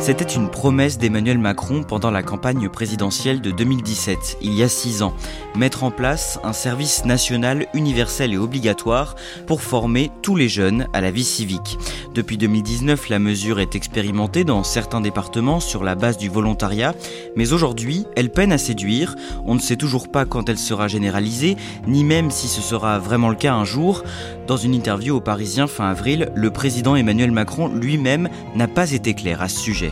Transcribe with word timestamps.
C'était 0.00 0.24
une 0.24 0.48
promesse 0.48 0.96
d'Emmanuel 0.96 1.36
Macron 1.36 1.82
pendant 1.82 2.10
la 2.10 2.22
campagne 2.22 2.70
présidentielle 2.70 3.42
de 3.42 3.50
2017, 3.50 4.38
il 4.40 4.54
y 4.54 4.62
a 4.62 4.68
six 4.68 5.02
ans. 5.02 5.12
Mettre 5.54 5.84
en 5.84 5.90
place 5.90 6.38
un 6.42 6.54
service 6.54 7.04
national 7.04 7.66
universel 7.74 8.32
et 8.32 8.38
obligatoire 8.38 9.14
pour 9.46 9.60
former 9.60 10.10
tous 10.22 10.36
les 10.36 10.48
jeunes 10.48 10.88
à 10.94 11.02
la 11.02 11.10
vie 11.10 11.22
civique. 11.22 11.78
Depuis 12.14 12.38
2019, 12.38 13.10
la 13.10 13.18
mesure 13.18 13.60
est 13.60 13.76
expérimentée 13.76 14.42
dans 14.42 14.64
certains 14.64 15.02
départements 15.02 15.60
sur 15.60 15.84
la 15.84 15.94
base 15.94 16.16
du 16.16 16.30
volontariat, 16.30 16.94
mais 17.36 17.52
aujourd'hui, 17.52 18.06
elle 18.16 18.30
peine 18.30 18.52
à 18.52 18.58
séduire. 18.58 19.16
On 19.44 19.54
ne 19.54 19.60
sait 19.60 19.76
toujours 19.76 20.10
pas 20.10 20.24
quand 20.24 20.48
elle 20.48 20.58
sera 20.58 20.88
généralisée, 20.88 21.56
ni 21.86 22.04
même 22.04 22.30
si 22.30 22.48
ce 22.48 22.62
sera 22.62 22.98
vraiment 22.98 23.28
le 23.28 23.36
cas 23.36 23.52
un 23.52 23.66
jour. 23.66 24.02
Dans 24.46 24.56
une 24.56 24.74
interview 24.74 25.16
au 25.16 25.20
Parisien 25.20 25.66
fin 25.66 25.90
avril, 25.90 26.32
le 26.34 26.50
président 26.50 26.96
Emmanuel 26.96 27.32
Macron 27.32 27.68
lui-même 27.68 28.30
n'a 28.56 28.66
pas 28.66 28.92
été 28.92 29.12
clair 29.14 29.42
à 29.42 29.48
ce 29.48 29.60
sujet. 29.60 29.89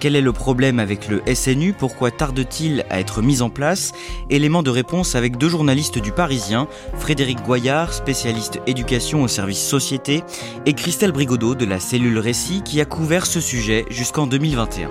Quel 0.00 0.16
est 0.16 0.22
le 0.22 0.32
problème 0.32 0.78
avec 0.78 1.08
le 1.08 1.22
SNU 1.34 1.74
Pourquoi 1.74 2.10
tarde-t-il 2.10 2.86
à 2.88 3.00
être 3.00 3.20
mis 3.20 3.42
en 3.42 3.50
place? 3.50 3.92
Élément 4.30 4.62
de 4.62 4.70
réponse 4.70 5.14
avec 5.14 5.36
deux 5.36 5.50
journalistes 5.50 5.98
du 5.98 6.10
Parisien, 6.10 6.68
Frédéric 6.98 7.42
Goyard, 7.42 7.92
spécialiste 7.92 8.60
éducation 8.66 9.22
au 9.22 9.28
service 9.28 9.62
société, 9.62 10.22
et 10.64 10.72
Christelle 10.72 11.12
Brigodeau 11.12 11.54
de 11.54 11.66
la 11.66 11.80
cellule 11.80 12.18
Récit 12.18 12.62
qui 12.62 12.80
a 12.80 12.86
couvert 12.86 13.26
ce 13.26 13.40
sujet 13.40 13.84
jusqu'en 13.90 14.26
2021. 14.26 14.88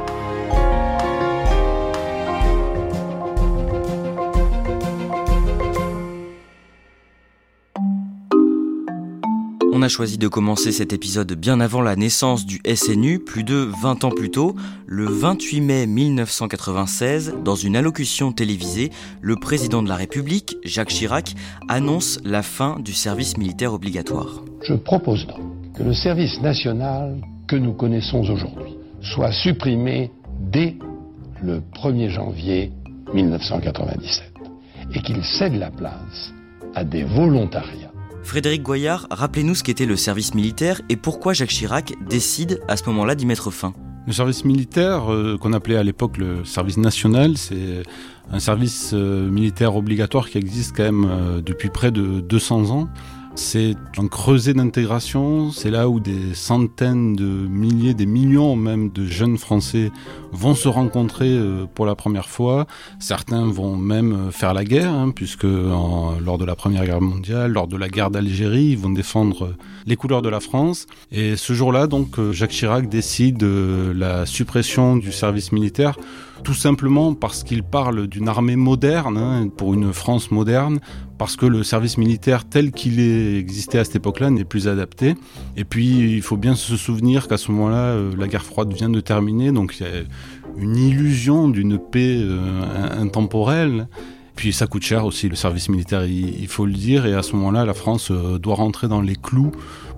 On 9.79 9.81
a 9.81 9.87
choisi 9.87 10.17
de 10.17 10.27
commencer 10.27 10.73
cet 10.73 10.91
épisode 10.91 11.31
bien 11.31 11.61
avant 11.61 11.81
la 11.81 11.95
naissance 11.95 12.45
du 12.45 12.59
SNU, 12.65 13.17
plus 13.17 13.45
de 13.45 13.69
20 13.81 14.03
ans 14.03 14.09
plus 14.09 14.29
tôt, 14.29 14.57
le 14.85 15.05
28 15.05 15.61
mai 15.61 15.87
1996, 15.87 17.35
dans 17.45 17.55
une 17.55 17.77
allocution 17.77 18.33
télévisée, 18.33 18.91
le 19.21 19.37
président 19.37 19.81
de 19.81 19.87
la 19.87 19.95
République, 19.95 20.57
Jacques 20.65 20.89
Chirac, 20.89 21.33
annonce 21.69 22.19
la 22.25 22.43
fin 22.43 22.77
du 22.81 22.91
service 22.91 23.37
militaire 23.37 23.73
obligatoire. 23.73 24.43
Je 24.63 24.73
propose 24.73 25.25
donc 25.27 25.39
que 25.77 25.83
le 25.83 25.93
service 25.93 26.41
national 26.41 27.15
que 27.47 27.55
nous 27.55 27.71
connaissons 27.71 28.19
aujourd'hui 28.19 28.75
soit 29.01 29.31
supprimé 29.31 30.11
dès 30.51 30.75
le 31.41 31.61
1er 31.81 32.09
janvier 32.09 32.73
1997 33.13 34.25
et 34.93 34.99
qu'il 34.99 35.23
cède 35.23 35.55
la 35.55 35.71
place 35.71 36.33
à 36.75 36.83
des 36.83 37.05
volontariats 37.05 37.88
Frédéric 38.23 38.61
Goyard, 38.63 39.07
rappelez-nous 39.09 39.55
ce 39.55 39.63
qu'était 39.63 39.85
le 39.85 39.95
service 39.95 40.33
militaire 40.35 40.81
et 40.89 40.95
pourquoi 40.95 41.33
Jacques 41.33 41.49
Chirac 41.49 41.93
décide 42.07 42.59
à 42.67 42.77
ce 42.77 42.85
moment-là 42.85 43.15
d'y 43.15 43.25
mettre 43.25 43.51
fin. 43.51 43.73
Le 44.07 44.13
service 44.13 44.45
militaire, 44.45 45.11
euh, 45.11 45.37
qu'on 45.37 45.53
appelait 45.53 45.75
à 45.75 45.83
l'époque 45.83 46.17
le 46.17 46.43
service 46.45 46.77
national, 46.77 47.37
c'est 47.37 47.83
un 48.31 48.39
service 48.39 48.91
euh, 48.93 49.29
militaire 49.29 49.75
obligatoire 49.75 50.29
qui 50.29 50.37
existe 50.37 50.75
quand 50.75 50.83
même 50.83 51.07
euh, 51.09 51.41
depuis 51.41 51.69
près 51.69 51.91
de 51.91 52.19
200 52.19 52.71
ans. 52.71 52.89
C'est 53.41 53.73
un 53.97 54.07
creuset 54.07 54.53
d'intégration, 54.53 55.49
c'est 55.51 55.71
là 55.71 55.87
où 55.87 56.01
des 56.01 56.35
centaines 56.35 57.15
de 57.15 57.23
milliers, 57.23 57.93
des 57.93 58.05
millions 58.05 58.57
même 58.57 58.91
de 58.91 59.05
jeunes 59.05 59.37
Français 59.37 59.91
vont 60.33 60.55
se 60.55 60.67
rencontrer 60.67 61.29
euh, 61.29 61.65
pour 61.73 61.85
la 61.85 61.95
première 61.95 62.27
fois. 62.27 62.67
Certains 62.99 63.45
vont 63.49 63.77
même 63.77 64.27
euh, 64.27 64.31
faire 64.31 64.53
la 64.53 64.65
guerre, 64.65 64.91
hein, 64.91 65.11
puisque 65.15 65.45
lors 65.45 66.37
de 66.37 66.45
la 66.45 66.55
Première 66.55 66.85
Guerre 66.85 67.01
mondiale, 67.01 67.53
lors 67.53 67.67
de 67.67 67.77
la 67.77 67.87
guerre 67.87 68.11
d'Algérie, 68.11 68.65
ils 68.65 68.77
vont 68.77 68.91
défendre 68.91 69.55
les 69.87 69.95
couleurs 69.95 70.21
de 70.21 70.29
la 70.29 70.41
France. 70.41 70.85
Et 71.11 71.37
ce 71.37 71.53
jour-là, 71.53 71.87
donc, 71.87 72.19
euh, 72.19 72.33
Jacques 72.33 72.51
Chirac 72.51 72.89
décide 72.89 73.41
la 73.41 74.25
suppression 74.25 74.97
du 74.97 75.13
service 75.13 75.53
militaire 75.53 75.95
tout 76.43 76.53
simplement 76.53 77.13
parce 77.13 77.43
qu'il 77.43 77.63
parle 77.63 78.07
d'une 78.07 78.27
armée 78.27 78.55
moderne, 78.55 79.17
hein, 79.17 79.47
pour 79.55 79.73
une 79.73 79.93
France 79.93 80.31
moderne, 80.31 80.79
parce 81.17 81.35
que 81.35 81.45
le 81.45 81.63
service 81.63 81.97
militaire 81.97 82.45
tel 82.45 82.71
qu'il 82.71 82.99
existait 82.99 83.79
à 83.79 83.83
cette 83.83 83.97
époque-là 83.97 84.29
n'est 84.29 84.45
plus 84.45 84.67
adapté. 84.67 85.15
Et 85.57 85.65
puis 85.65 86.15
il 86.15 86.21
faut 86.21 86.37
bien 86.37 86.55
se 86.55 86.77
souvenir 86.77 87.27
qu'à 87.27 87.37
ce 87.37 87.51
moment-là, 87.51 87.91
euh, 87.91 88.11
la 88.17 88.27
guerre 88.27 88.45
froide 88.45 88.73
vient 88.73 88.89
de 88.89 89.01
terminer, 89.01 89.51
donc 89.51 89.75
il 89.79 89.85
y 89.85 89.89
a 89.89 89.93
une 90.57 90.77
illusion 90.77 91.49
d'une 91.49 91.77
paix 91.77 92.17
euh, 92.21 93.01
intemporelle. 93.01 93.87
Puis 94.35 94.53
ça 94.53 94.67
coûte 94.67 94.83
cher 94.83 95.05
aussi 95.05 95.27
le 95.27 95.35
service 95.35 95.67
militaire, 95.67 96.05
il, 96.05 96.47
faut 96.47 96.65
le 96.65 96.71
dire, 96.71 97.05
et 97.05 97.13
à 97.13 97.23
ce 97.23 97.35
moment-là, 97.35 97.65
la 97.65 97.73
France 97.73 98.09
euh, 98.09 98.39
doit 98.39 98.55
rentrer 98.55 98.87
dans 98.87 99.01
les 99.01 99.15
clous 99.15 99.51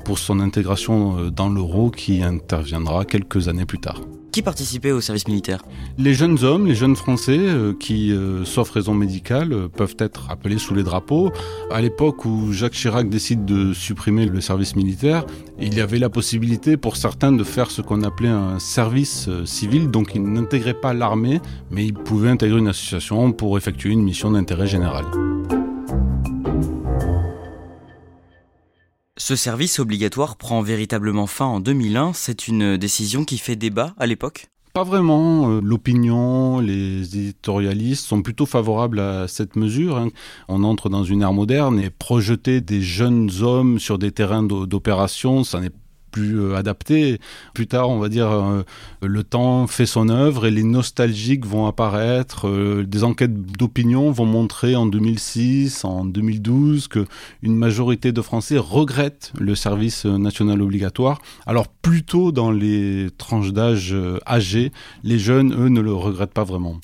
pour 0.03 0.17
son 0.17 0.39
intégration 0.39 1.29
dans 1.29 1.49
l'euro 1.49 1.91
qui 1.91 2.23
interviendra 2.23 3.05
quelques 3.05 3.49
années 3.49 3.65
plus 3.65 3.77
tard. 3.77 4.01
Qui 4.31 4.41
participait 4.41 4.91
au 4.91 5.01
service 5.01 5.27
militaire 5.27 5.61
Les 5.97 6.13
jeunes 6.13 6.41
hommes, 6.45 6.65
les 6.65 6.75
jeunes 6.75 6.95
Français 6.95 7.37
euh, 7.37 7.73
qui, 7.77 8.13
euh, 8.13 8.45
sauf 8.45 8.69
raison 8.69 8.93
médicale, 8.93 9.51
euh, 9.51 9.67
peuvent 9.67 9.97
être 9.99 10.31
appelés 10.31 10.57
sous 10.57 10.73
les 10.73 10.83
drapeaux. 10.83 11.31
À 11.69 11.81
l'époque 11.81 12.23
où 12.23 12.53
Jacques 12.53 12.71
Chirac 12.71 13.09
décide 13.09 13.43
de 13.43 13.73
supprimer 13.73 14.25
le 14.25 14.39
service 14.39 14.77
militaire, 14.77 15.25
il 15.59 15.75
y 15.75 15.81
avait 15.81 15.99
la 15.99 16.09
possibilité 16.09 16.77
pour 16.77 16.95
certains 16.95 17.33
de 17.33 17.43
faire 17.43 17.69
ce 17.71 17.81
qu'on 17.81 18.03
appelait 18.03 18.29
un 18.29 18.59
service 18.59 19.29
civil, 19.43 19.91
donc 19.91 20.15
ils 20.15 20.23
n'intégraient 20.23 20.79
pas 20.79 20.93
l'armée, 20.93 21.41
mais 21.69 21.85
ils 21.85 21.93
pouvaient 21.93 22.29
intégrer 22.29 22.59
une 22.59 22.69
association 22.69 23.33
pour 23.33 23.57
effectuer 23.57 23.89
une 23.89 24.03
mission 24.03 24.31
d'intérêt 24.31 24.67
général. 24.67 25.05
Ce 29.23 29.35
service 29.35 29.77
obligatoire 29.77 30.35
prend 30.35 30.63
véritablement 30.63 31.27
fin 31.27 31.45
en 31.45 31.59
2001. 31.59 32.13
C'est 32.13 32.47
une 32.47 32.75
décision 32.75 33.23
qui 33.23 33.37
fait 33.37 33.55
débat 33.55 33.93
à 33.99 34.07
l'époque? 34.07 34.47
Pas 34.73 34.83
vraiment. 34.83 35.47
Euh, 35.47 35.61
l'opinion, 35.63 36.59
les 36.59 37.01
éditorialistes 37.01 38.03
sont 38.03 38.23
plutôt 38.23 38.47
favorables 38.47 38.99
à 38.99 39.27
cette 39.27 39.55
mesure. 39.55 39.97
Hein. 39.97 40.09
On 40.47 40.63
entre 40.63 40.89
dans 40.89 41.03
une 41.03 41.21
ère 41.21 41.33
moderne 41.33 41.79
et 41.79 41.91
projeter 41.91 42.61
des 42.61 42.81
jeunes 42.81 43.29
hommes 43.43 43.77
sur 43.77 43.99
des 43.99 44.11
terrains 44.11 44.41
d'opération, 44.41 45.43
ça 45.43 45.59
n'est 45.59 45.69
plus 46.11 46.39
euh, 46.39 46.55
adapté. 46.55 47.19
Plus 47.53 47.67
tard, 47.67 47.89
on 47.89 47.99
va 47.99 48.09
dire, 48.09 48.29
euh, 48.29 48.63
le 49.01 49.23
temps 49.23 49.67
fait 49.67 49.85
son 49.85 50.09
œuvre 50.09 50.45
et 50.45 50.51
les 50.51 50.63
nostalgiques 50.63 51.45
vont 51.45 51.65
apparaître. 51.65 52.47
Euh, 52.47 52.85
des 52.85 53.03
enquêtes 53.03 53.33
d'opinion 53.33 54.11
vont 54.11 54.25
montrer 54.25 54.75
en 54.75 54.85
2006, 54.85 55.85
en 55.85 56.05
2012, 56.05 56.87
que 56.87 57.05
une 57.41 57.55
majorité 57.55 58.11
de 58.11 58.21
Français 58.21 58.57
regrettent 58.57 59.31
le 59.39 59.55
service 59.55 60.05
national 60.05 60.61
obligatoire. 60.61 61.21
Alors 61.45 61.67
plutôt 61.67 62.31
dans 62.31 62.51
les 62.51 63.07
tranches 63.17 63.53
d'âge 63.53 63.95
âgées, 64.27 64.71
les 65.03 65.19
jeunes, 65.19 65.53
eux, 65.53 65.69
ne 65.69 65.81
le 65.81 65.93
regrettent 65.93 66.33
pas 66.33 66.43
vraiment. 66.43 66.79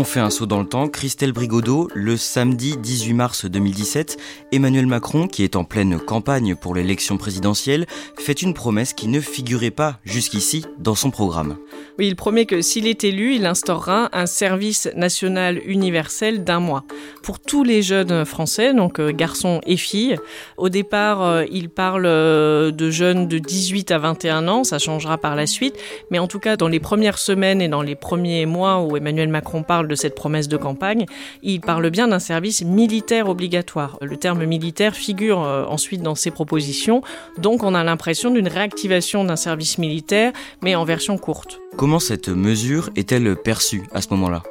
On 0.00 0.04
fait 0.04 0.20
un 0.20 0.30
saut 0.30 0.46
dans 0.46 0.60
le 0.60 0.68
temps. 0.68 0.86
Christelle 0.86 1.32
Brigodeau, 1.32 1.88
le 1.92 2.16
samedi 2.16 2.76
18 2.76 3.14
mars 3.14 3.46
2017, 3.46 4.16
Emmanuel 4.52 4.86
Macron, 4.86 5.26
qui 5.26 5.42
est 5.42 5.56
en 5.56 5.64
pleine 5.64 5.98
campagne 5.98 6.54
pour 6.54 6.76
l'élection 6.76 7.16
présidentielle, 7.16 7.84
fait 8.16 8.40
une 8.40 8.54
promesse 8.54 8.92
qui 8.92 9.08
ne 9.08 9.18
figurait 9.18 9.72
pas 9.72 9.98
jusqu'ici 10.04 10.64
dans 10.78 10.94
son 10.94 11.10
programme. 11.10 11.56
Oui, 11.98 12.06
il 12.06 12.14
promet 12.14 12.46
que 12.46 12.62
s'il 12.62 12.86
est 12.86 13.02
élu, 13.02 13.34
il 13.34 13.44
instaurera 13.44 14.08
un 14.12 14.26
service 14.26 14.88
national 14.94 15.60
universel 15.66 16.44
d'un 16.44 16.60
mois 16.60 16.84
pour 17.24 17.40
tous 17.40 17.64
les 17.64 17.82
jeunes 17.82 18.24
français, 18.24 18.72
donc 18.72 19.00
euh, 19.00 19.10
garçons 19.10 19.60
et 19.66 19.76
filles. 19.76 20.16
Au 20.58 20.68
départ, 20.68 21.22
euh, 21.22 21.44
il 21.50 21.70
parle 21.70 22.06
euh, 22.06 22.70
de 22.70 22.88
jeunes 22.88 23.26
de 23.26 23.38
18 23.38 23.90
à 23.90 23.98
21 23.98 24.46
ans, 24.46 24.62
ça 24.62 24.78
changera 24.78 25.18
par 25.18 25.34
la 25.34 25.48
suite, 25.48 25.74
mais 26.12 26.20
en 26.20 26.28
tout 26.28 26.38
cas, 26.38 26.56
dans 26.56 26.68
les 26.68 26.78
premières 26.78 27.18
semaines 27.18 27.60
et 27.60 27.66
dans 27.66 27.82
les 27.82 27.96
premiers 27.96 28.46
mois 28.46 28.80
où 28.80 28.96
Emmanuel 28.96 29.28
Macron 29.28 29.64
parle 29.64 29.87
de 29.88 29.94
cette 29.94 30.14
promesse 30.14 30.48
de 30.48 30.56
campagne, 30.56 31.06
il 31.42 31.60
parle 31.60 31.90
bien 31.90 32.08
d'un 32.08 32.18
service 32.18 32.62
militaire 32.62 33.28
obligatoire. 33.28 33.98
Le 34.00 34.16
terme 34.16 34.44
militaire 34.44 34.94
figure 34.94 35.42
euh, 35.42 35.64
ensuite 35.64 36.02
dans 36.02 36.14
ses 36.14 36.30
propositions, 36.30 37.02
donc 37.38 37.62
on 37.62 37.74
a 37.74 37.82
l'impression 37.82 38.30
d'une 38.30 38.48
réactivation 38.48 39.24
d'un 39.24 39.36
service 39.36 39.78
militaire, 39.78 40.32
mais 40.62 40.74
en 40.74 40.84
version 40.84 41.18
courte. 41.18 41.58
Comment 41.76 42.00
cette 42.00 42.28
mesure 42.28 42.90
est-elle 42.96 43.36
perçue 43.36 43.84
à 43.92 44.00
ce 44.00 44.08
moment-là? 44.10 44.42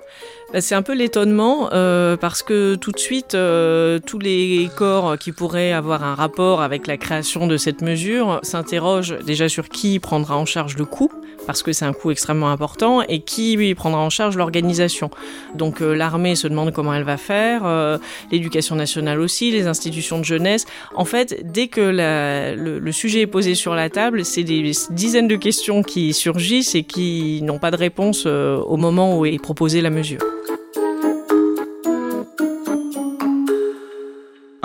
Bah, 0.53 0.61
c'est 0.61 0.75
un 0.75 0.81
peu 0.81 0.93
l'étonnement 0.93 1.69
euh, 1.73 2.15
parce 2.15 2.41
que 2.41 2.75
tout 2.75 2.91
de 2.91 2.99
suite, 2.99 3.35
euh, 3.35 3.99
tous 3.99 4.19
les 4.19 4.69
corps 4.77 5.17
qui 5.17 5.33
pourraient 5.33 5.73
avoir 5.73 6.05
un 6.05 6.15
rapport 6.15 6.61
avec 6.61 6.87
la 6.87 6.95
création 6.95 7.47
de 7.47 7.57
cette 7.57 7.81
mesure 7.81 8.39
s'interrogent 8.43 9.17
déjà 9.25 9.49
sur 9.49 9.67
qui 9.67 9.99
prendra 9.99 10.37
en 10.37 10.45
charge 10.45 10.77
le 10.77 10.85
coût 10.85 11.11
parce 11.47 11.63
que 11.63 11.73
c'est 11.73 11.85
un 11.85 11.93
coût 11.93 12.11
extrêmement 12.11 12.51
important 12.51 13.01
et 13.01 13.21
qui 13.21 13.55
lui 13.55 13.73
prendra 13.73 14.01
en 14.01 14.11
charge 14.11 14.37
l'organisation. 14.37 15.09
Donc 15.55 15.81
euh, 15.81 15.95
l'armée 15.95 16.35
se 16.35 16.47
demande 16.47 16.71
comment 16.73 16.93
elle 16.93 17.05
va 17.05 17.17
faire, 17.17 17.65
euh, 17.65 17.97
l'éducation 18.31 18.75
nationale 18.75 19.19
aussi, 19.19 19.49
les 19.49 19.65
institutions 19.65 20.19
de 20.19 20.25
jeunesse. 20.25 20.65
En 20.95 21.05
fait, 21.05 21.41
dès 21.43 21.69
que 21.69 21.81
le, 21.81 22.91
sujet 22.91 23.21
est 23.21 23.27
posé 23.27 23.55
sur 23.55 23.73
la 23.73 23.89
table, 23.89 24.25
c'est 24.25 24.43
des 24.43 24.71
dizaines 24.91 25.27
de 25.27 25.35
questions 25.35 25.83
qui 25.83 26.13
surgissent 26.13 26.75
et 26.75 26.83
qui 26.83 27.41
n'ont 27.43 27.59
pas 27.59 27.71
de 27.71 27.77
réponse 27.77 28.23
euh, 28.25 28.57
au 28.57 28.77
moment 28.77 29.17
où 29.17 29.25
est 29.25 29.41
proposée 29.41 29.81
la 29.81 29.89
mesure. 29.89 30.19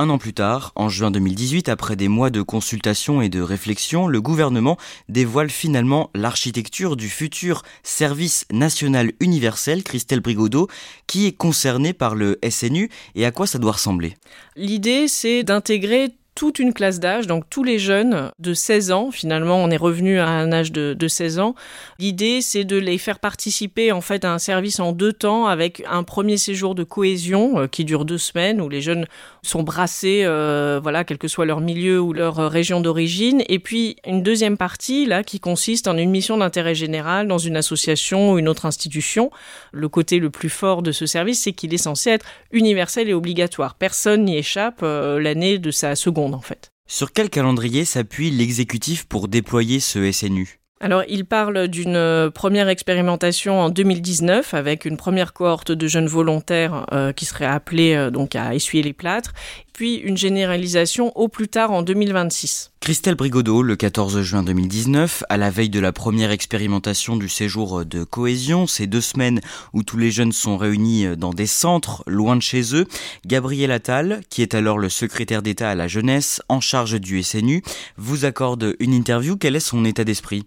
Un 0.03 0.11
an 0.11 0.19
plus 0.19 0.35
tard, 0.35 0.73
en 0.75 0.89
juin 0.89 1.13
2018, 1.13 1.69
après 1.69 1.95
des 1.95 2.09
mois 2.09 2.31
de 2.31 2.43
consultation 2.43 3.23
et 3.23 3.29
de 3.29 3.41
réflexion, 3.41 4.09
le 4.09 4.21
gouvernement 4.21 4.77
dévoile 5.09 5.49
finalement 5.49 6.11
l'architecture 6.13 6.97
du 6.97 7.09
futur 7.09 7.63
service 7.85 8.45
national 8.51 9.13
universel, 9.21 9.85
Christelle 9.85 10.19
Brigodeau, 10.19 10.67
qui 11.07 11.27
est 11.27 11.37
concerné 11.37 11.93
par 11.93 12.17
le 12.17 12.37
SNU 12.51 12.91
et 13.15 13.25
à 13.25 13.31
quoi 13.31 13.47
ça 13.47 13.61
doit 13.61 13.71
ressembler? 13.71 14.17
L'idée, 14.57 15.07
c'est 15.07 15.45
d'intégrer 15.45 16.09
toute 16.35 16.59
une 16.59 16.73
classe 16.73 16.99
d'âge, 16.99 17.27
donc 17.27 17.45
tous 17.51 17.63
les 17.63 17.79
jeunes 17.79 18.31
de 18.39 18.55
16 18.55 18.91
ans, 18.91 19.11
finalement 19.11 19.57
on 19.57 19.71
est 19.71 19.77
revenu 19.77 20.19
à 20.19 20.29
un 20.29 20.51
âge 20.51 20.73
de, 20.73 20.95
de 20.95 21.09
16 21.09 21.39
ans. 21.39 21.55
L'idée 21.99 22.41
c'est 22.41 22.65
de 22.65 22.77
les 22.77 22.97
faire 22.97 23.19
participer 23.19 23.93
en 23.93 24.01
fait 24.01 24.25
à 24.25 24.33
un 24.33 24.39
service 24.39 24.81
en 24.81 24.93
deux 24.93 25.13
temps 25.13 25.47
avec 25.47 25.83
un 25.89 26.03
premier 26.05 26.39
séjour 26.39 26.75
de 26.75 26.85
cohésion 26.85 27.61
euh, 27.61 27.67
qui 27.67 27.85
dure 27.85 28.05
deux 28.05 28.19
semaines 28.19 28.61
où 28.61 28.69
les 28.69 28.81
jeunes 28.81 29.07
sont 29.43 29.63
brassés, 29.63 30.23
euh, 30.25 30.81
voilà, 30.83 31.05
quel 31.05 31.19
que 31.19 31.29
soit 31.29 31.45
leur 31.45 31.61
milieu 31.61 32.01
ou 32.01 32.13
leur 32.13 32.37
région 32.37 32.81
d'origine, 32.81 33.43
et 33.49 33.59
puis 33.59 33.97
une 34.07 34.23
deuxième 34.23 34.57
partie 34.57 35.05
là 35.05 35.23
qui 35.23 35.39
consiste 35.39 35.87
en 35.87 35.99
une 35.99 36.11
mission 36.11 36.39
d'intérêt 36.39 36.75
général 36.75 37.29
dans 37.29 37.39
une 37.39 37.57
association 37.57 38.33
ou 38.33 38.39
une 38.39 38.49
autre 38.49 38.65
institution. 38.65 39.31
Le 39.73 39.89
côté 39.89 40.19
le 40.19 40.31
plus 40.31 40.51
fort 40.51 40.83
de 40.83 40.93
ce 40.93 41.05
service 41.05 41.43
c'est 41.43 41.53
qu'il 41.53 41.75
est 41.75 41.79
censé 41.79 42.11
être 42.11 42.27
universel 42.53 43.11
et 43.11 43.15
obligatoire. 43.15 43.75
Personne 43.75 44.25
n'y 44.25 44.39
échappe 44.39 44.81
euh, 44.83 45.21
l'année 45.21 45.59
de 45.59 45.71
sa 45.71 45.95
seconde 45.95 46.22
en 46.27 46.41
fait. 46.41 46.71
Sur 46.89 47.13
quel 47.13 47.31
calendrier 47.31 47.85
s'appuie 47.85 48.31
l'exécutif 48.31 49.07
pour 49.07 49.29
déployer 49.29 49.81
ce 49.81 50.11
SNU 50.11 50.59
alors, 50.85 51.05
il 51.09 51.25
parle 51.27 51.69
d'une 51.69 52.31
première 52.35 52.69
expérimentation 52.69 53.61
en 53.61 53.71
2019 53.71 54.53
avec 54.53 54.85
une 54.85 54.97
première 54.97 55.33
cohorte 55.33 55.71
de 55.71 55.87
jeunes 55.87 56.09
volontaires 56.09 56.87
euh, 56.93 57.13
qui 57.13 57.25
seraient 57.25 57.47
appelés 57.47 57.95
euh, 57.95 58.11
donc 58.11 58.35
à 58.35 58.53
essuyer 58.53 58.83
les 58.83 58.93
plâtres, 58.93 59.33
puis 59.73 59.97
une 59.97 60.17
généralisation 60.17 61.17
au 61.17 61.29
plus 61.29 61.49
tard 61.49 61.71
en 61.71 61.83
2026. 61.83 62.73
Christelle 62.81 63.15
Brigodeau, 63.15 63.63
le 63.63 63.77
14 63.77 64.23
juin 64.23 64.43
2019, 64.43 65.25
à 65.29 65.37
la 65.37 65.51
veille 65.51 65.71
de 65.71 65.79
la 65.81 65.93
première 65.93 66.31
expérimentation 66.31 67.17
du 67.17 67.29
séjour 67.29 67.85
de 67.85 68.05
cohésion, 68.05 68.67
ces 68.67 68.87
deux 68.87 69.01
semaines 69.01 69.41
où 69.73 69.83
tous 69.83 69.99
les 69.99 70.11
jeunes 70.11 70.33
sont 70.33 70.57
réunis 70.57 71.17
dans 71.17 71.33
des 71.33 71.47
centres 71.47 72.03
loin 72.07 72.37
de 72.37 72.43
chez 72.43 72.75
eux, 72.75 72.87
Gabriel 73.25 73.71
Attal, 73.71 74.23
qui 74.31 74.43
est 74.43 74.55
alors 74.55 74.79
le 74.79 74.89
secrétaire 74.89 75.43
d'État 75.43 75.71
à 75.71 75.75
la 75.75 75.89
jeunesse 75.89 76.43
en 76.49 76.61
charge 76.61 77.01
du 77.01 77.23
SNU, 77.23 77.63
vous 77.97 78.25
accorde 78.25 78.75
une 78.81 78.93
interview. 78.93 79.37
Quel 79.37 79.57
est 79.57 79.61
son 79.61 79.85
état 79.85 80.05
d'esprit? 80.05 80.47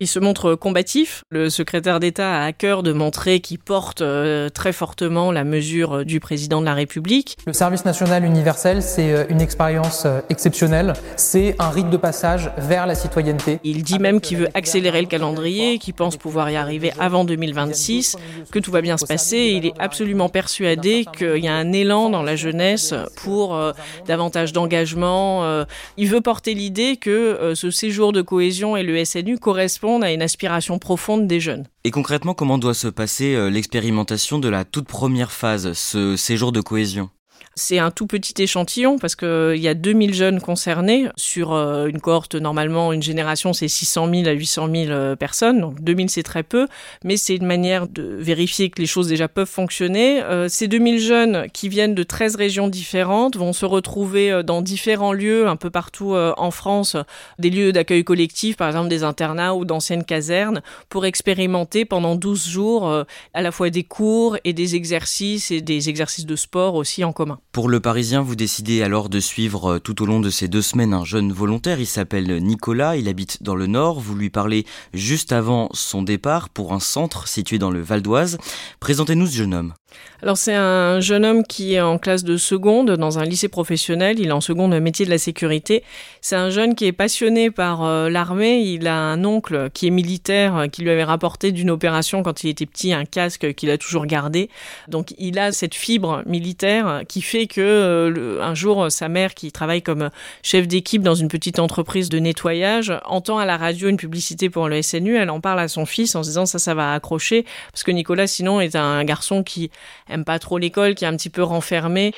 Il 0.00 0.08
se 0.08 0.18
montre 0.18 0.54
combatif. 0.54 1.22
Le 1.30 1.50
secrétaire 1.50 2.00
d'État 2.00 2.40
a 2.40 2.44
à 2.44 2.52
cœur 2.52 2.82
de 2.82 2.92
montrer 2.92 3.40
qu'il 3.40 3.58
porte 3.58 4.00
euh, 4.00 4.48
très 4.48 4.72
fortement 4.72 5.30
la 5.30 5.44
mesure 5.44 6.04
du 6.04 6.18
président 6.18 6.60
de 6.60 6.66
la 6.66 6.74
République. 6.74 7.36
Le 7.46 7.52
service 7.52 7.84
national 7.84 8.24
universel, 8.24 8.82
c'est 8.82 9.12
euh, 9.12 9.24
une 9.28 9.40
expérience 9.40 10.04
euh, 10.04 10.20
exceptionnelle. 10.28 10.94
C'est 11.16 11.54
un 11.58 11.70
rite 11.70 11.90
de 11.90 11.96
passage 11.96 12.50
vers 12.58 12.86
la 12.86 12.94
citoyenneté. 12.94 13.60
Il 13.64 13.82
dit 13.82 13.98
même 13.98 14.20
qu'il 14.20 14.38
veut 14.38 14.48
accélérer 14.54 15.00
le 15.02 15.06
calendrier, 15.06 15.78
qu'il 15.78 15.94
pense 15.94 16.16
pouvoir 16.16 16.50
y 16.50 16.56
arriver 16.56 16.92
avant 16.98 17.24
2026, 17.24 18.16
que 18.50 18.58
tout 18.58 18.72
va 18.72 18.80
bien 18.80 18.96
se 18.96 19.06
passer. 19.06 19.52
Il 19.54 19.66
est 19.66 19.74
absolument 19.78 20.28
persuadé 20.28 21.06
qu'il 21.16 21.44
y 21.44 21.48
a 21.48 21.54
un 21.54 21.72
élan 21.72 22.10
dans 22.10 22.22
la 22.22 22.36
jeunesse 22.36 22.94
pour 23.22 23.58
davantage 24.06 24.52
d'engagement. 24.52 25.64
Il 25.96 26.08
veut 26.08 26.20
porter 26.20 26.54
l'idée 26.54 26.96
que 26.96 27.52
ce 27.54 27.70
séjour 27.70 28.12
de 28.12 28.22
cohésion 28.22 28.76
et 28.76 28.82
le 28.82 29.04
SNU 29.04 29.38
correspondent 29.38 29.81
à 29.82 30.12
une 30.12 30.22
aspiration 30.22 30.78
profonde 30.78 31.26
des 31.26 31.40
jeunes. 31.40 31.66
Et 31.84 31.90
concrètement, 31.90 32.34
comment 32.34 32.58
doit 32.58 32.74
se 32.74 32.86
passer 32.86 33.34
euh, 33.34 33.50
l'expérimentation 33.50 34.38
de 34.38 34.48
la 34.48 34.64
toute 34.64 34.86
première 34.86 35.32
phase, 35.32 35.72
ce 35.72 36.16
séjour 36.16 36.52
de 36.52 36.60
cohésion? 36.60 37.10
C'est 37.54 37.78
un 37.78 37.90
tout 37.90 38.06
petit 38.06 38.40
échantillon 38.42 38.98
parce 38.98 39.14
qu'il 39.14 39.28
euh, 39.28 39.56
y 39.56 39.68
a 39.68 39.74
2000 39.74 40.14
jeunes 40.14 40.40
concernés 40.40 41.08
sur 41.16 41.52
euh, 41.52 41.86
une 41.86 42.00
cohorte, 42.00 42.34
normalement, 42.34 42.92
une 42.92 43.02
génération, 43.02 43.52
c'est 43.52 43.68
600 43.68 44.08
000 44.10 44.28
à 44.28 44.32
800 44.32 44.68
000 44.72 44.90
euh, 44.90 45.16
personnes. 45.16 45.60
Donc 45.60 45.82
2000, 45.82 46.08
c'est 46.08 46.22
très 46.22 46.42
peu, 46.42 46.66
mais 47.04 47.16
c'est 47.16 47.36
une 47.36 47.46
manière 47.46 47.88
de 47.88 48.02
vérifier 48.02 48.70
que 48.70 48.80
les 48.80 48.86
choses 48.86 49.08
déjà 49.08 49.28
peuvent 49.28 49.48
fonctionner. 49.48 50.22
ces 50.48 50.68
2000 50.68 51.00
jeunes 51.00 51.46
qui 51.52 51.68
viennent 51.68 51.94
de 51.94 52.02
13 52.02 52.36
régions 52.36 52.68
différentes 52.68 53.36
vont 53.36 53.52
se 53.52 53.66
retrouver 53.66 54.42
dans 54.44 54.62
différents 54.62 55.12
lieux 55.12 55.46
un 55.46 55.56
peu 55.56 55.70
partout 55.70 56.14
en 56.14 56.50
France, 56.50 56.96
des 57.38 57.50
lieux 57.50 57.72
d'accueil 57.72 58.04
collectif, 58.04 58.56
par 58.56 58.68
exemple 58.68 58.88
des 58.88 59.04
internats 59.04 59.54
ou 59.54 59.64
d'anciennes 59.64 60.04
casernes, 60.04 60.62
pour 60.88 61.04
expérimenter 61.06 61.84
pendant 61.84 62.14
12 62.14 62.48
jours 62.48 63.04
à 63.34 63.42
la 63.42 63.52
fois 63.52 63.70
des 63.70 63.84
cours 63.84 64.36
et 64.44 64.52
des 64.52 64.74
exercices 64.74 65.50
et 65.50 65.60
des 65.60 65.88
exercices 65.88 66.26
de 66.26 66.36
sport 66.36 66.74
aussi 66.74 67.04
en 67.04 67.12
commun. 67.12 67.41
Pour 67.52 67.68
le 67.68 67.80
Parisien, 67.80 68.22
vous 68.22 68.34
décidez 68.34 68.82
alors 68.82 69.10
de 69.10 69.20
suivre 69.20 69.74
euh, 69.74 69.78
tout 69.78 70.02
au 70.02 70.06
long 70.06 70.20
de 70.20 70.30
ces 70.30 70.48
deux 70.48 70.62
semaines 70.62 70.94
un 70.94 71.04
jeune 71.04 71.32
volontaire. 71.32 71.80
Il 71.80 71.86
s'appelle 71.86 72.42
Nicolas, 72.42 72.96
il 72.96 73.08
habite 73.08 73.42
dans 73.42 73.54
le 73.54 73.66
Nord. 73.66 74.00
Vous 74.00 74.14
lui 74.14 74.30
parlez 74.30 74.64
juste 74.94 75.32
avant 75.32 75.68
son 75.74 76.02
départ 76.02 76.48
pour 76.48 76.72
un 76.72 76.80
centre 76.80 77.28
situé 77.28 77.58
dans 77.58 77.70
le 77.70 77.82
Val 77.82 78.00
d'Oise. 78.00 78.38
Présentez-nous 78.80 79.26
ce 79.26 79.36
jeune 79.36 79.52
homme. 79.52 79.74
Alors 80.22 80.36
c'est 80.36 80.54
un 80.54 81.00
jeune 81.00 81.24
homme 81.24 81.42
qui 81.42 81.74
est 81.74 81.80
en 81.80 81.98
classe 81.98 82.22
de 82.22 82.36
seconde 82.36 82.92
dans 82.92 83.18
un 83.18 83.24
lycée 83.24 83.48
professionnel, 83.48 84.20
il 84.20 84.28
est 84.28 84.32
en 84.32 84.40
seconde 84.40 84.72
métier 84.78 85.04
de 85.04 85.10
la 85.10 85.18
sécurité. 85.18 85.82
C'est 86.20 86.36
un 86.36 86.48
jeune 86.48 86.76
qui 86.76 86.84
est 86.84 86.92
passionné 86.92 87.50
par 87.50 87.82
euh, 87.82 88.08
l'armée, 88.08 88.60
il 88.60 88.86
a 88.86 88.94
un 88.94 89.24
oncle 89.24 89.68
qui 89.74 89.88
est 89.88 89.90
militaire 89.90 90.56
euh, 90.56 90.66
qui 90.68 90.82
lui 90.82 90.90
avait 90.90 91.02
rapporté 91.02 91.50
d'une 91.50 91.70
opération 91.70 92.22
quand 92.22 92.44
il 92.44 92.50
était 92.50 92.66
petit 92.66 92.92
un 92.92 93.04
casque 93.04 93.52
qu'il 93.54 93.68
a 93.70 93.78
toujours 93.78 94.06
gardé. 94.06 94.48
Donc 94.86 95.12
il 95.18 95.40
a 95.40 95.50
cette 95.50 95.74
fibre 95.74 96.22
militaire 96.24 97.02
qui 97.08 97.20
fait 97.20 97.48
que 97.48 97.60
euh, 97.60 98.40
un 98.40 98.54
jour 98.54 98.92
sa 98.92 99.08
mère 99.08 99.34
qui 99.34 99.50
travaille 99.50 99.82
comme 99.82 100.10
chef 100.44 100.68
d'équipe 100.68 101.02
dans 101.02 101.16
une 101.16 101.28
petite 101.28 101.58
entreprise 101.58 102.08
de 102.10 102.20
nettoyage 102.20 102.92
entend 103.06 103.38
à 103.38 103.44
la 103.44 103.56
radio 103.56 103.88
une 103.88 103.96
publicité 103.96 104.50
pour 104.50 104.68
le 104.68 104.82
SNU, 104.82 105.16
elle 105.16 105.30
en 105.30 105.40
parle 105.40 105.58
à 105.58 105.66
son 105.66 105.84
fils 105.84 106.14
en 106.14 106.22
se 106.22 106.28
disant 106.28 106.46
ça 106.46 106.60
ça 106.60 106.74
va 106.74 106.92
accrocher 106.92 107.44
parce 107.72 107.82
que 107.82 107.90
Nicolas 107.90 108.28
sinon 108.28 108.60
est 108.60 108.76
un 108.76 109.02
garçon 109.02 109.42
qui 109.42 109.72
aime 110.08 110.24
pas 110.24 110.38
trop 110.38 110.58
l'école, 110.58 110.94
qui 110.94 111.04
est 111.04 111.08
un 111.08 111.16
petit 111.16 111.30
peu 111.30 111.42
renfermé. 111.42 112.12